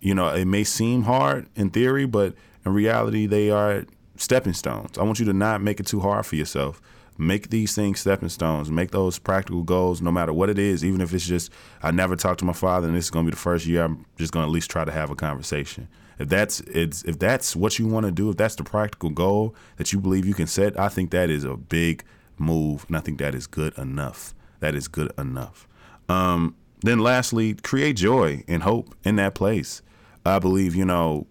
you 0.00 0.14
know, 0.14 0.28
it 0.28 0.44
may 0.44 0.64
seem 0.64 1.04
hard 1.04 1.48
in 1.56 1.70
theory, 1.70 2.04
but 2.04 2.34
in 2.66 2.74
reality, 2.74 3.24
they 3.24 3.48
are 3.48 3.86
stepping 4.16 4.52
stones. 4.52 4.98
I 4.98 5.02
want 5.02 5.18
you 5.18 5.24
to 5.24 5.32
not 5.32 5.62
make 5.62 5.80
it 5.80 5.86
too 5.86 6.00
hard 6.00 6.26
for 6.26 6.36
yourself. 6.36 6.82
Make 7.16 7.48
these 7.48 7.74
things 7.74 8.00
stepping 8.00 8.28
stones. 8.28 8.70
Make 8.70 8.90
those 8.90 9.18
practical 9.18 9.62
goals, 9.62 10.02
no 10.02 10.12
matter 10.12 10.34
what 10.34 10.50
it 10.50 10.58
is. 10.58 10.84
Even 10.84 11.00
if 11.00 11.14
it's 11.14 11.26
just, 11.26 11.50
I 11.82 11.90
never 11.90 12.16
talked 12.16 12.40
to 12.40 12.44
my 12.44 12.52
father, 12.52 12.86
and 12.86 12.94
this 12.94 13.06
is 13.06 13.10
going 13.10 13.24
to 13.24 13.30
be 13.30 13.34
the 13.34 13.40
first 13.40 13.64
year. 13.64 13.84
I'm 13.84 14.04
just 14.18 14.30
going 14.30 14.44
to 14.44 14.48
at 14.48 14.52
least 14.52 14.70
try 14.70 14.84
to 14.84 14.92
have 14.92 15.08
a 15.08 15.14
conversation. 15.14 15.88
If 16.18 16.28
that's 16.28 16.60
it's 16.60 17.02
if 17.02 17.18
that's 17.18 17.56
what 17.56 17.78
you 17.78 17.86
want 17.86 18.06
to 18.06 18.12
do, 18.12 18.30
if 18.30 18.36
that's 18.36 18.54
the 18.54 18.64
practical 18.64 19.10
goal 19.10 19.54
that 19.76 19.92
you 19.92 20.00
believe 20.00 20.26
you 20.26 20.34
can 20.34 20.46
set, 20.46 20.78
I 20.78 20.88
think 20.88 21.10
that 21.10 21.30
is 21.30 21.44
a 21.44 21.56
big 21.56 22.04
move, 22.38 22.84
and 22.88 22.96
I 22.96 23.00
think 23.00 23.18
that 23.18 23.34
is 23.34 23.46
good 23.46 23.76
enough. 23.78 24.34
That 24.60 24.74
is 24.74 24.88
good 24.88 25.12
enough. 25.18 25.68
Um, 26.08 26.56
then, 26.82 26.98
lastly, 26.98 27.54
create 27.54 27.96
joy 27.96 28.44
and 28.46 28.62
hope 28.62 28.94
in 29.04 29.16
that 29.16 29.34
place. 29.34 29.82
I 30.26 30.38
believe, 30.38 30.74
you 30.74 30.84
know, 30.84 31.26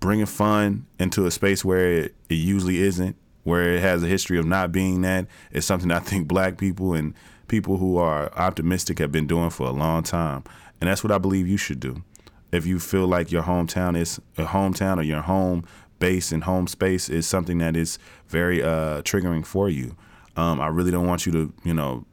bringing 0.00 0.26
fun 0.26 0.86
into 0.98 1.26
a 1.26 1.30
space 1.30 1.64
where 1.64 1.92
it, 1.92 2.14
it 2.28 2.34
usually 2.34 2.80
isn't, 2.82 3.16
where 3.44 3.74
it 3.74 3.80
has 3.80 4.02
a 4.02 4.08
history 4.08 4.38
of 4.38 4.46
not 4.46 4.72
being 4.72 5.02
that, 5.02 5.26
is 5.52 5.64
something 5.64 5.90
I 5.90 6.00
think 6.00 6.28
black 6.28 6.58
people 6.58 6.94
and 6.94 7.14
people 7.48 7.76
who 7.76 7.96
are 7.96 8.32
optimistic 8.34 8.98
have 8.98 9.12
been 9.12 9.26
doing 9.26 9.50
for 9.50 9.66
a 9.66 9.72
long 9.72 10.02
time. 10.02 10.44
And 10.80 10.88
that's 10.88 11.04
what 11.04 11.12
I 11.12 11.18
believe 11.18 11.46
you 11.46 11.56
should 11.56 11.78
do. 11.78 12.02
If 12.52 12.66
you 12.66 12.78
feel 12.78 13.06
like 13.06 13.32
your 13.32 13.42
hometown 13.42 13.96
is 13.96 14.20
a 14.36 14.44
hometown 14.44 14.98
or 14.98 15.02
your 15.02 15.22
home 15.22 15.64
base 15.98 16.32
and 16.32 16.44
home 16.44 16.66
space 16.66 17.08
is 17.08 17.26
something 17.26 17.58
that 17.58 17.76
is 17.76 17.98
very 18.28 18.62
uh, 18.62 19.02
triggering 19.02 19.44
for 19.44 19.68
you, 19.68 19.96
um, 20.36 20.60
I 20.60 20.68
really 20.68 20.90
don't 20.90 21.06
want 21.06 21.26
you 21.26 21.32
to, 21.32 21.52
you 21.64 21.74
know, 21.74 22.04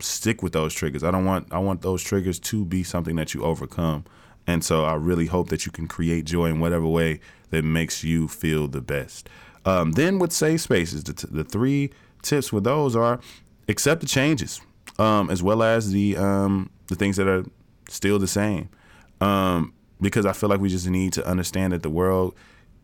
stick 0.00 0.42
with 0.42 0.52
those 0.52 0.72
triggers. 0.74 1.02
I 1.02 1.10
don't 1.10 1.24
want 1.24 1.52
I 1.52 1.58
want 1.58 1.82
those 1.82 2.02
triggers 2.02 2.38
to 2.40 2.64
be 2.64 2.84
something 2.84 3.16
that 3.16 3.34
you 3.34 3.42
overcome 3.42 4.04
And 4.48 4.64
so 4.64 4.84
I 4.84 4.94
really 4.94 5.26
hope 5.26 5.50
that 5.50 5.66
you 5.66 5.72
can 5.72 5.86
create 5.86 6.24
joy 6.24 6.46
in 6.46 6.58
whatever 6.58 6.86
way 6.86 7.20
that 7.50 7.64
makes 7.64 8.02
you 8.02 8.28
feel 8.28 8.66
the 8.66 8.80
best. 8.80 9.28
Um, 9.66 9.92
then 9.92 10.18
with 10.18 10.32
safe 10.32 10.62
spaces, 10.62 11.04
the, 11.04 11.12
t- 11.12 11.28
the 11.30 11.44
three 11.44 11.90
tips 12.22 12.50
with 12.50 12.64
those 12.64 12.96
are 12.96 13.20
accept 13.68 14.00
the 14.00 14.06
changes, 14.06 14.62
um, 14.98 15.30
as 15.30 15.42
well 15.42 15.62
as 15.62 15.92
the 15.92 16.16
um, 16.16 16.70
the 16.86 16.94
things 16.94 17.16
that 17.16 17.28
are 17.28 17.44
still 17.88 18.18
the 18.18 18.26
same. 18.26 18.70
Um, 19.20 19.74
because 20.00 20.26
I 20.26 20.32
feel 20.32 20.48
like 20.48 20.60
we 20.60 20.68
just 20.68 20.88
need 20.88 21.12
to 21.14 21.26
understand 21.26 21.72
that 21.72 21.82
the 21.82 21.90
world 21.90 22.34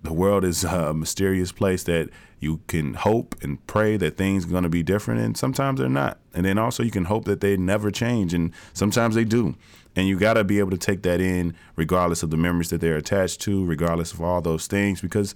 the 0.04 0.12
world 0.12 0.44
is 0.44 0.64
a 0.64 0.92
mysterious 0.92 1.50
place 1.50 1.82
that 1.84 2.10
you 2.38 2.60
can 2.66 2.92
hope 2.92 3.34
and 3.42 3.66
pray 3.66 3.96
that 3.96 4.18
things 4.18 4.44
are 4.44 4.48
going 4.48 4.62
to 4.62 4.68
be 4.68 4.82
different 4.82 5.18
and 5.20 5.34
sometimes 5.34 5.80
they're 5.80 5.88
not. 5.88 6.18
And 6.34 6.44
then 6.44 6.58
also 6.58 6.82
you 6.82 6.90
can 6.90 7.06
hope 7.06 7.24
that 7.24 7.40
they 7.40 7.56
never 7.56 7.90
change 7.90 8.34
and 8.34 8.52
sometimes 8.74 9.14
they 9.14 9.24
do. 9.24 9.56
And 9.96 10.06
you 10.06 10.18
got 10.18 10.34
to 10.34 10.44
be 10.44 10.58
able 10.58 10.72
to 10.72 10.76
take 10.76 11.02
that 11.04 11.22
in 11.22 11.54
regardless 11.74 12.22
of 12.22 12.28
the 12.28 12.36
memories 12.36 12.68
that 12.68 12.82
they're 12.82 12.98
attached 12.98 13.40
to 13.42 13.64
regardless 13.64 14.12
of 14.12 14.20
all 14.20 14.42
those 14.42 14.66
things 14.66 15.00
because 15.00 15.34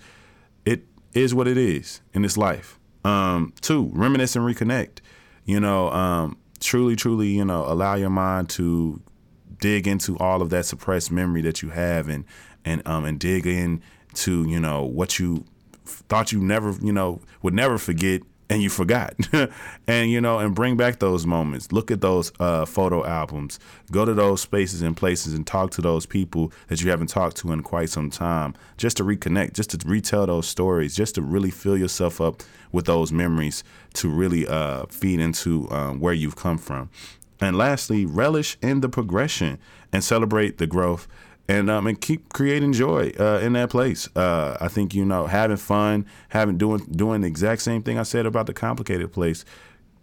it 0.67 0.85
is 1.15 1.35
what 1.35 1.49
it 1.49 1.57
is 1.57 2.03
in 2.13 2.21
this 2.21 2.37
life. 2.37 2.79
Um, 3.05 3.55
two 3.63 3.91
reminisce 3.95 4.37
and 4.37 4.45
reconnect. 4.45 4.99
You 5.47 5.61
know 5.61 5.91
um, 5.93 6.37
truly 6.61 6.95
truly 6.95 7.29
you 7.29 7.45
know 7.45 7.65
allow 7.67 7.95
your 7.95 8.11
mind 8.11 8.51
to 8.51 9.01
dig 9.61 9.87
into 9.87 10.17
all 10.19 10.43
of 10.43 10.51
that 10.51 10.65
suppressed 10.67 11.11
memory 11.11 11.43
that 11.43 11.63
you 11.63 11.71
have 11.71 12.09
and 12.09 12.25
and 12.65 12.87
um 12.87 13.05
and 13.05 13.19
dig 13.19 13.47
in 13.47 13.83
to 14.15 14.45
you 14.49 14.61
know 14.61 14.85
what 14.85 15.19
you 15.19 15.45
thought 15.85 16.33
you 16.33 16.41
never 16.41 16.73
you 16.83 16.93
know 16.93 17.21
would 17.43 17.55
never 17.55 17.79
forget 17.79 18.23
and 18.51 18.63
you 18.63 18.71
forgot. 18.71 19.15
And 19.87 20.11
you 20.11 20.21
know 20.21 20.39
and 20.39 20.55
bring 20.55 20.77
back 20.77 20.99
those 20.99 21.25
moments. 21.25 21.73
Look 21.73 21.91
at 21.91 22.03
those 22.03 22.31
uh, 22.39 22.67
photo 22.67 23.07
albums. 23.07 23.59
Go 23.91 24.05
to 24.05 24.13
those 24.13 24.43
spaces 24.43 24.83
and 24.83 24.95
places 24.95 25.33
and 25.33 25.47
talk 25.47 25.71
to 25.73 25.81
those 25.81 26.05
people 26.05 26.53
that 26.67 26.83
you 26.83 26.91
haven't 26.91 27.07
talked 27.07 27.39
to 27.39 27.53
in 27.53 27.63
quite 27.63 27.89
some 27.89 28.11
time 28.11 28.55
just 28.77 28.99
to 28.99 29.05
reconnect 29.05 29.55
just 29.55 29.71
to 29.71 29.89
retell 29.89 30.27
those 30.27 30.47
stories 30.47 30.95
just 30.95 31.15
to 31.15 31.23
really 31.23 31.51
fill 31.51 31.77
yourself 31.77 32.21
up 32.21 32.43
with 32.71 32.85
those 32.85 33.11
memories 33.11 33.65
to 33.95 34.11
really 34.11 34.47
uh, 34.47 34.85
feed 34.91 35.21
into 35.21 35.67
um, 35.71 36.01
where 36.01 36.13
you've 36.13 36.37
come 36.37 36.59
from 36.59 36.91
and 37.41 37.57
lastly 37.57 38.05
relish 38.07 38.57
in 38.63 38.81
the 38.81 38.89
progression 38.89 39.59
and 39.93 40.03
celebrate 40.03 40.59
the 40.59 40.67
growth 40.67 41.09
and 41.49 41.71
um 41.71 41.87
and 41.87 42.01
keep 42.01 42.33
creating 42.33 42.73
joy 42.73 43.11
uh, 43.19 43.41
in 43.43 43.55
that 43.55 43.71
place. 43.71 44.09
Uh, 44.15 44.57
I 44.61 44.69
think 44.69 44.95
you 44.95 45.05
know 45.05 45.27
having 45.27 45.57
fun, 45.57 46.07
having 46.29 46.59
doing 46.59 46.85
doing 46.91 47.23
the 47.23 47.29
exact 47.29 47.63
same 47.63 47.83
thing 47.83 47.99
I 47.99 48.03
said 48.03 48.27
about 48.27 48.47
the 48.47 48.55
complicated 48.55 49.13
place. 49.13 49.45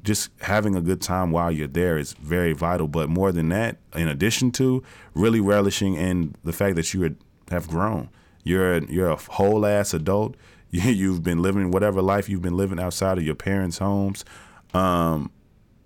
Just 0.02 0.30
having 0.42 0.76
a 0.76 0.82
good 0.82 1.02
time 1.02 1.32
while 1.32 1.52
you're 1.52 1.68
there 1.68 1.98
is 1.98 2.14
very 2.14 2.54
vital. 2.54 2.88
But 2.88 3.10
more 3.10 3.32
than 3.32 3.50
that, 3.50 3.78
in 3.96 4.08
addition 4.08 4.52
to 4.52 4.84
really 5.16 5.40
relishing 5.40 5.96
in 5.96 6.36
the 6.44 6.54
fact 6.54 6.76
that 6.76 6.94
you 6.94 7.16
have 7.50 7.68
grown, 7.68 8.10
you're 8.44 8.84
you're 8.86 9.10
a 9.10 9.16
whole 9.16 9.66
ass 9.66 9.94
adult. 9.94 10.36
You've 10.72 11.24
been 11.24 11.42
living 11.42 11.72
whatever 11.72 12.02
life 12.02 12.28
you've 12.28 12.42
been 12.42 12.58
living 12.58 12.82
outside 12.82 13.18
of 13.18 13.24
your 13.24 13.36
parents' 13.36 13.78
homes 13.78 14.26
um, 14.74 15.32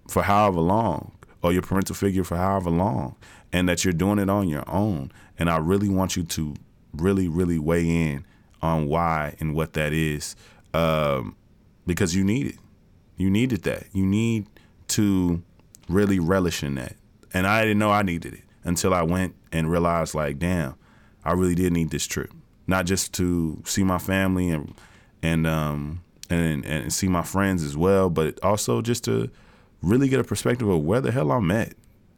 for 0.07 0.23
however 0.23 0.61
long, 0.61 1.11
or 1.41 1.53
your 1.53 1.61
parental 1.61 1.95
figure 1.95 2.23
for 2.23 2.37
however 2.37 2.69
long, 2.69 3.15
and 3.53 3.67
that 3.69 3.83
you're 3.83 3.93
doing 3.93 4.19
it 4.19 4.29
on 4.29 4.47
your 4.47 4.63
own 4.67 5.11
and 5.39 5.49
I 5.49 5.57
really 5.57 5.89
want 5.89 6.17
you 6.17 6.23
to 6.23 6.53
really, 6.93 7.29
really 7.29 7.57
weigh 7.57 7.87
in 7.87 8.25
on 8.61 8.87
why 8.87 9.35
and 9.39 9.55
what 9.55 9.73
that 9.73 9.93
is, 9.93 10.35
um, 10.73 11.35
because 11.87 12.13
you 12.13 12.25
need 12.25 12.47
it. 12.47 12.57
You 13.15 13.29
needed 13.29 13.63
that. 13.63 13.85
You 13.93 14.05
need 14.05 14.47
to 14.89 15.41
really 15.87 16.19
relish 16.19 16.61
in 16.61 16.75
that. 16.75 16.95
And 17.33 17.47
I 17.47 17.61
didn't 17.61 17.79
know 17.79 17.89
I 17.89 18.01
needed 18.01 18.33
it 18.33 18.43
until 18.63 18.93
I 18.93 19.01
went 19.03 19.33
and 19.51 19.71
realized, 19.71 20.13
like, 20.13 20.39
damn, 20.39 20.75
I 21.23 21.33
really 21.33 21.55
did 21.55 21.71
need 21.71 21.89
this 21.89 22.05
trip. 22.05 22.31
Not 22.67 22.85
just 22.85 23.13
to 23.13 23.61
see 23.65 23.83
my 23.83 23.97
family 23.97 24.49
and 24.49 24.73
and 25.23 25.47
um 25.47 26.01
and 26.29 26.63
and 26.65 26.93
see 26.93 27.07
my 27.07 27.23
friends 27.23 27.63
as 27.63 27.75
well, 27.75 28.09
but 28.09 28.39
also 28.43 28.81
just 28.81 29.05
to 29.05 29.29
really 29.81 30.09
get 30.09 30.19
a 30.19 30.23
perspective 30.23 30.67
of 30.67 30.83
where 30.83 31.01
the 31.01 31.11
hell 31.11 31.31
I'm 31.31 31.49
at 31.51 31.73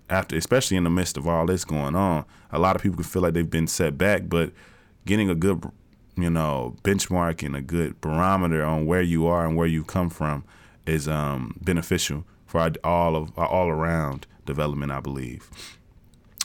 after, 0.09 0.35
especially 0.35 0.77
in 0.77 0.83
the 0.83 0.89
midst 0.89 1.17
of 1.17 1.27
all 1.27 1.45
this 1.45 1.63
going 1.63 1.95
on, 1.95 2.25
a 2.51 2.59
lot 2.59 2.75
of 2.75 2.81
people 2.81 2.97
can 2.97 3.05
feel 3.05 3.21
like 3.21 3.33
they've 3.33 3.49
been 3.49 3.67
set 3.67 3.97
back, 3.97 4.23
but 4.27 4.51
getting 5.05 5.29
a 5.29 5.35
good, 5.35 5.63
you 6.17 6.29
know, 6.29 6.75
benchmark 6.83 7.45
and 7.45 7.55
a 7.55 7.61
good 7.61 7.99
barometer 8.01 8.63
on 8.63 8.85
where 8.85 9.01
you 9.01 9.25
are 9.25 9.45
and 9.45 9.55
where 9.55 9.67
you 9.67 9.83
come 9.83 10.09
from 10.09 10.43
is 10.85 11.07
um, 11.07 11.57
beneficial 11.61 12.25
for 12.45 12.69
all 12.83 13.15
of 13.15 13.37
all 13.37 13.69
around 13.69 14.27
development, 14.45 14.91
I 14.91 14.99
believe. 14.99 15.49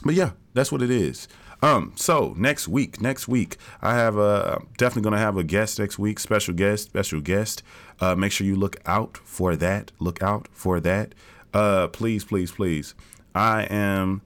But 0.04 0.14
yeah, 0.14 0.32
that's 0.54 0.70
what 0.70 0.82
it 0.82 0.90
is. 0.90 1.26
Um, 1.62 1.92
so 1.96 2.34
next 2.36 2.68
week, 2.68 3.00
next 3.00 3.26
week, 3.26 3.56
I 3.80 3.94
have 3.94 4.16
a 4.16 4.62
definitely 4.76 5.02
gonna 5.02 5.18
have 5.18 5.36
a 5.36 5.44
guest 5.44 5.78
next 5.78 5.98
week, 5.98 6.18
special 6.18 6.54
guest, 6.54 6.84
special 6.84 7.20
guest. 7.20 7.62
Uh, 8.00 8.14
make 8.14 8.32
sure 8.32 8.46
you 8.46 8.56
look 8.56 8.76
out 8.86 9.16
for 9.18 9.56
that. 9.56 9.92
Look 9.98 10.22
out 10.22 10.48
for 10.52 10.80
that. 10.80 11.14
Uh, 11.54 11.88
please, 11.88 12.24
please, 12.24 12.50
please. 12.52 12.94
I 13.34 13.62
am 13.64 14.22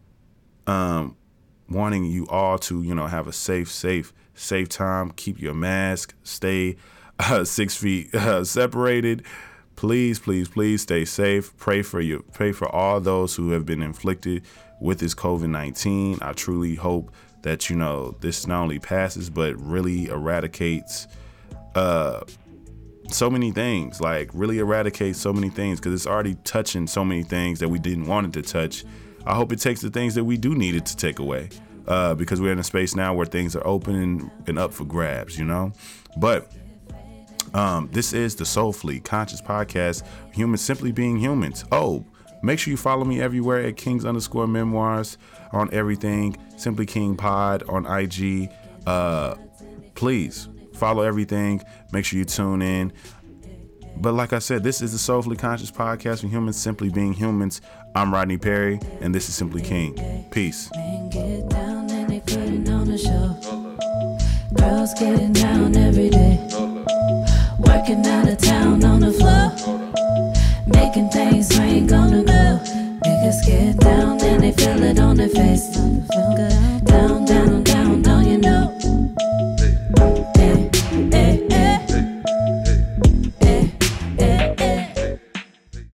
um, 0.67 1.17
wanting 1.69 2.05
you 2.05 2.27
all 2.29 2.59
to, 2.59 2.83
you 2.83 2.95
know, 2.95 3.07
have 3.07 3.27
a 3.27 3.33
safe, 3.33 3.71
safe, 3.71 4.13
safe 4.35 4.69
time. 4.69 5.13
Keep 5.13 5.41
your 5.41 5.55
mask. 5.55 6.15
Stay 6.25 6.77
uh, 7.19 7.45
six 7.45 7.77
feet 7.77 8.15
uh, 8.15 8.45
separated. 8.45 9.25
Please, 9.77 10.19
please, 10.19 10.49
please 10.49 10.83
stay 10.83 11.05
safe. 11.05 11.57
Pray 11.57 11.83
for 11.83 12.01
you. 12.01 12.25
Pray 12.33 12.53
for 12.53 12.69
all 12.69 13.01
those 13.01 13.35
who 13.37 13.53
have 13.53 13.65
been 13.65 13.83
inflicted 13.83 14.43
with 14.81 14.99
this 14.99 15.15
COVID 15.15 15.49
nineteen. 15.49 16.19
I 16.21 16.33
truly 16.33 16.75
hope 16.75 17.11
that 17.43 17.71
you 17.71 17.77
know 17.77 18.15
this 18.21 18.47
not 18.47 18.61
only 18.63 18.79
passes 18.79 19.31
but 19.31 19.57
really 19.57 20.09
eradicates 20.09 21.07
uh, 21.75 22.21
so 23.13 23.31
many 23.31 23.51
things. 23.51 24.01
Like 24.01 24.31
really 24.33 24.59
eradicate 24.59 25.17
so 25.17 25.33
many 25.33 25.51
things 25.51 25.79
because 25.79 25.95
it's 25.95 26.07
already 26.07 26.37
touching 26.45 26.87
so 26.87 27.05
many 27.05 27.23
things 27.23 27.61
that 27.61 27.69
we 27.69 27.79
didn't 27.79 28.07
want 28.07 28.27
it 28.29 28.43
to 28.43 28.53
touch. 28.53 28.85
I 29.27 29.35
hope 29.35 29.53
it 29.53 29.61
takes 29.61 29.81
the 29.81 29.91
things 29.91 30.15
that 30.15 30.25
we 30.25 30.37
do 30.37 30.55
need 30.55 30.75
it 30.75 30.87
to 30.87 30.97
take 30.97 31.19
away. 31.19 31.51
Uh, 31.87 32.15
because 32.15 32.41
we're 32.41 32.53
in 32.53 32.59
a 32.59 32.65
space 32.65 32.95
now 32.95 33.13
where 33.13 33.27
things 33.27 33.57
are 33.57 33.67
open 33.67 33.97
and, 33.97 34.31
and 34.47 34.59
up 34.59 34.73
for 34.73 34.85
grabs, 34.85 35.37
you 35.37 35.45
know? 35.45 35.73
But 36.19 36.53
um, 37.53 37.89
this 37.91 38.13
is 38.13 38.37
the 38.37 38.45
Soulfully 38.45 39.01
Conscious 39.01 39.41
Podcast, 39.41 40.07
humans 40.33 40.61
simply 40.61 40.93
being 40.93 41.17
humans. 41.17 41.65
Oh, 41.73 42.05
make 42.43 42.59
sure 42.61 42.71
you 42.71 42.77
follow 42.77 43.05
me 43.05 43.21
everywhere 43.21 43.63
at 43.63 43.77
Kings 43.77 44.05
underscore 44.05 44.47
memoirs 44.47 45.19
on 45.53 45.73
everything, 45.73 46.37
Simply 46.57 46.87
King 46.87 47.17
Pod 47.17 47.65
on 47.69 47.87
IG. 47.87 48.51
Uh, 48.87 49.35
please 49.95 50.49
follow 50.75 51.03
everything. 51.03 51.63
Make 51.93 52.05
sure 52.05 52.19
you 52.19 52.25
tune 52.25 52.63
in. 52.63 52.93
But 53.97 54.15
like 54.15 54.33
I 54.33 54.39
said, 54.39 54.63
this 54.63 54.81
is 54.81 54.93
the 54.93 54.99
Soulfully 54.99 55.37
Conscious 55.37 55.71
Podcast 55.71 56.23
for 56.23 56.29
humans 56.29 56.57
simply 56.57 56.89
being 56.89 57.13
humans. 57.13 57.61
I'm 57.95 58.15
Rodney 58.15 58.39
Perry, 58.39 58.81
and 59.01 59.15
this 59.15 59.29
is 59.29 59.35
Simply 59.35 59.63
King. 59.63 60.25
Peace. 60.31 60.71
Girls 64.55 64.95
getting 64.95 65.33
down 65.33 65.77
every 65.77 66.09
day. 66.09 66.39
Working 67.59 68.07
out 68.07 68.29
of 68.29 68.39
town 68.39 68.85
on 68.85 69.01
the 69.01 69.13
floor. 69.13 69.53
Making 70.67 71.11
things 71.11 71.49
go. 71.87 72.01
Niggas 73.31 73.47
get 73.47 73.77
down 73.79 74.21
and 74.23 74.43
they 74.43 74.53
feel 74.53 74.83
it 74.83 74.99
on 74.99 75.17
their 75.17 75.29
face. 75.29 75.69
Down, 76.85 77.25
down, 77.25 77.70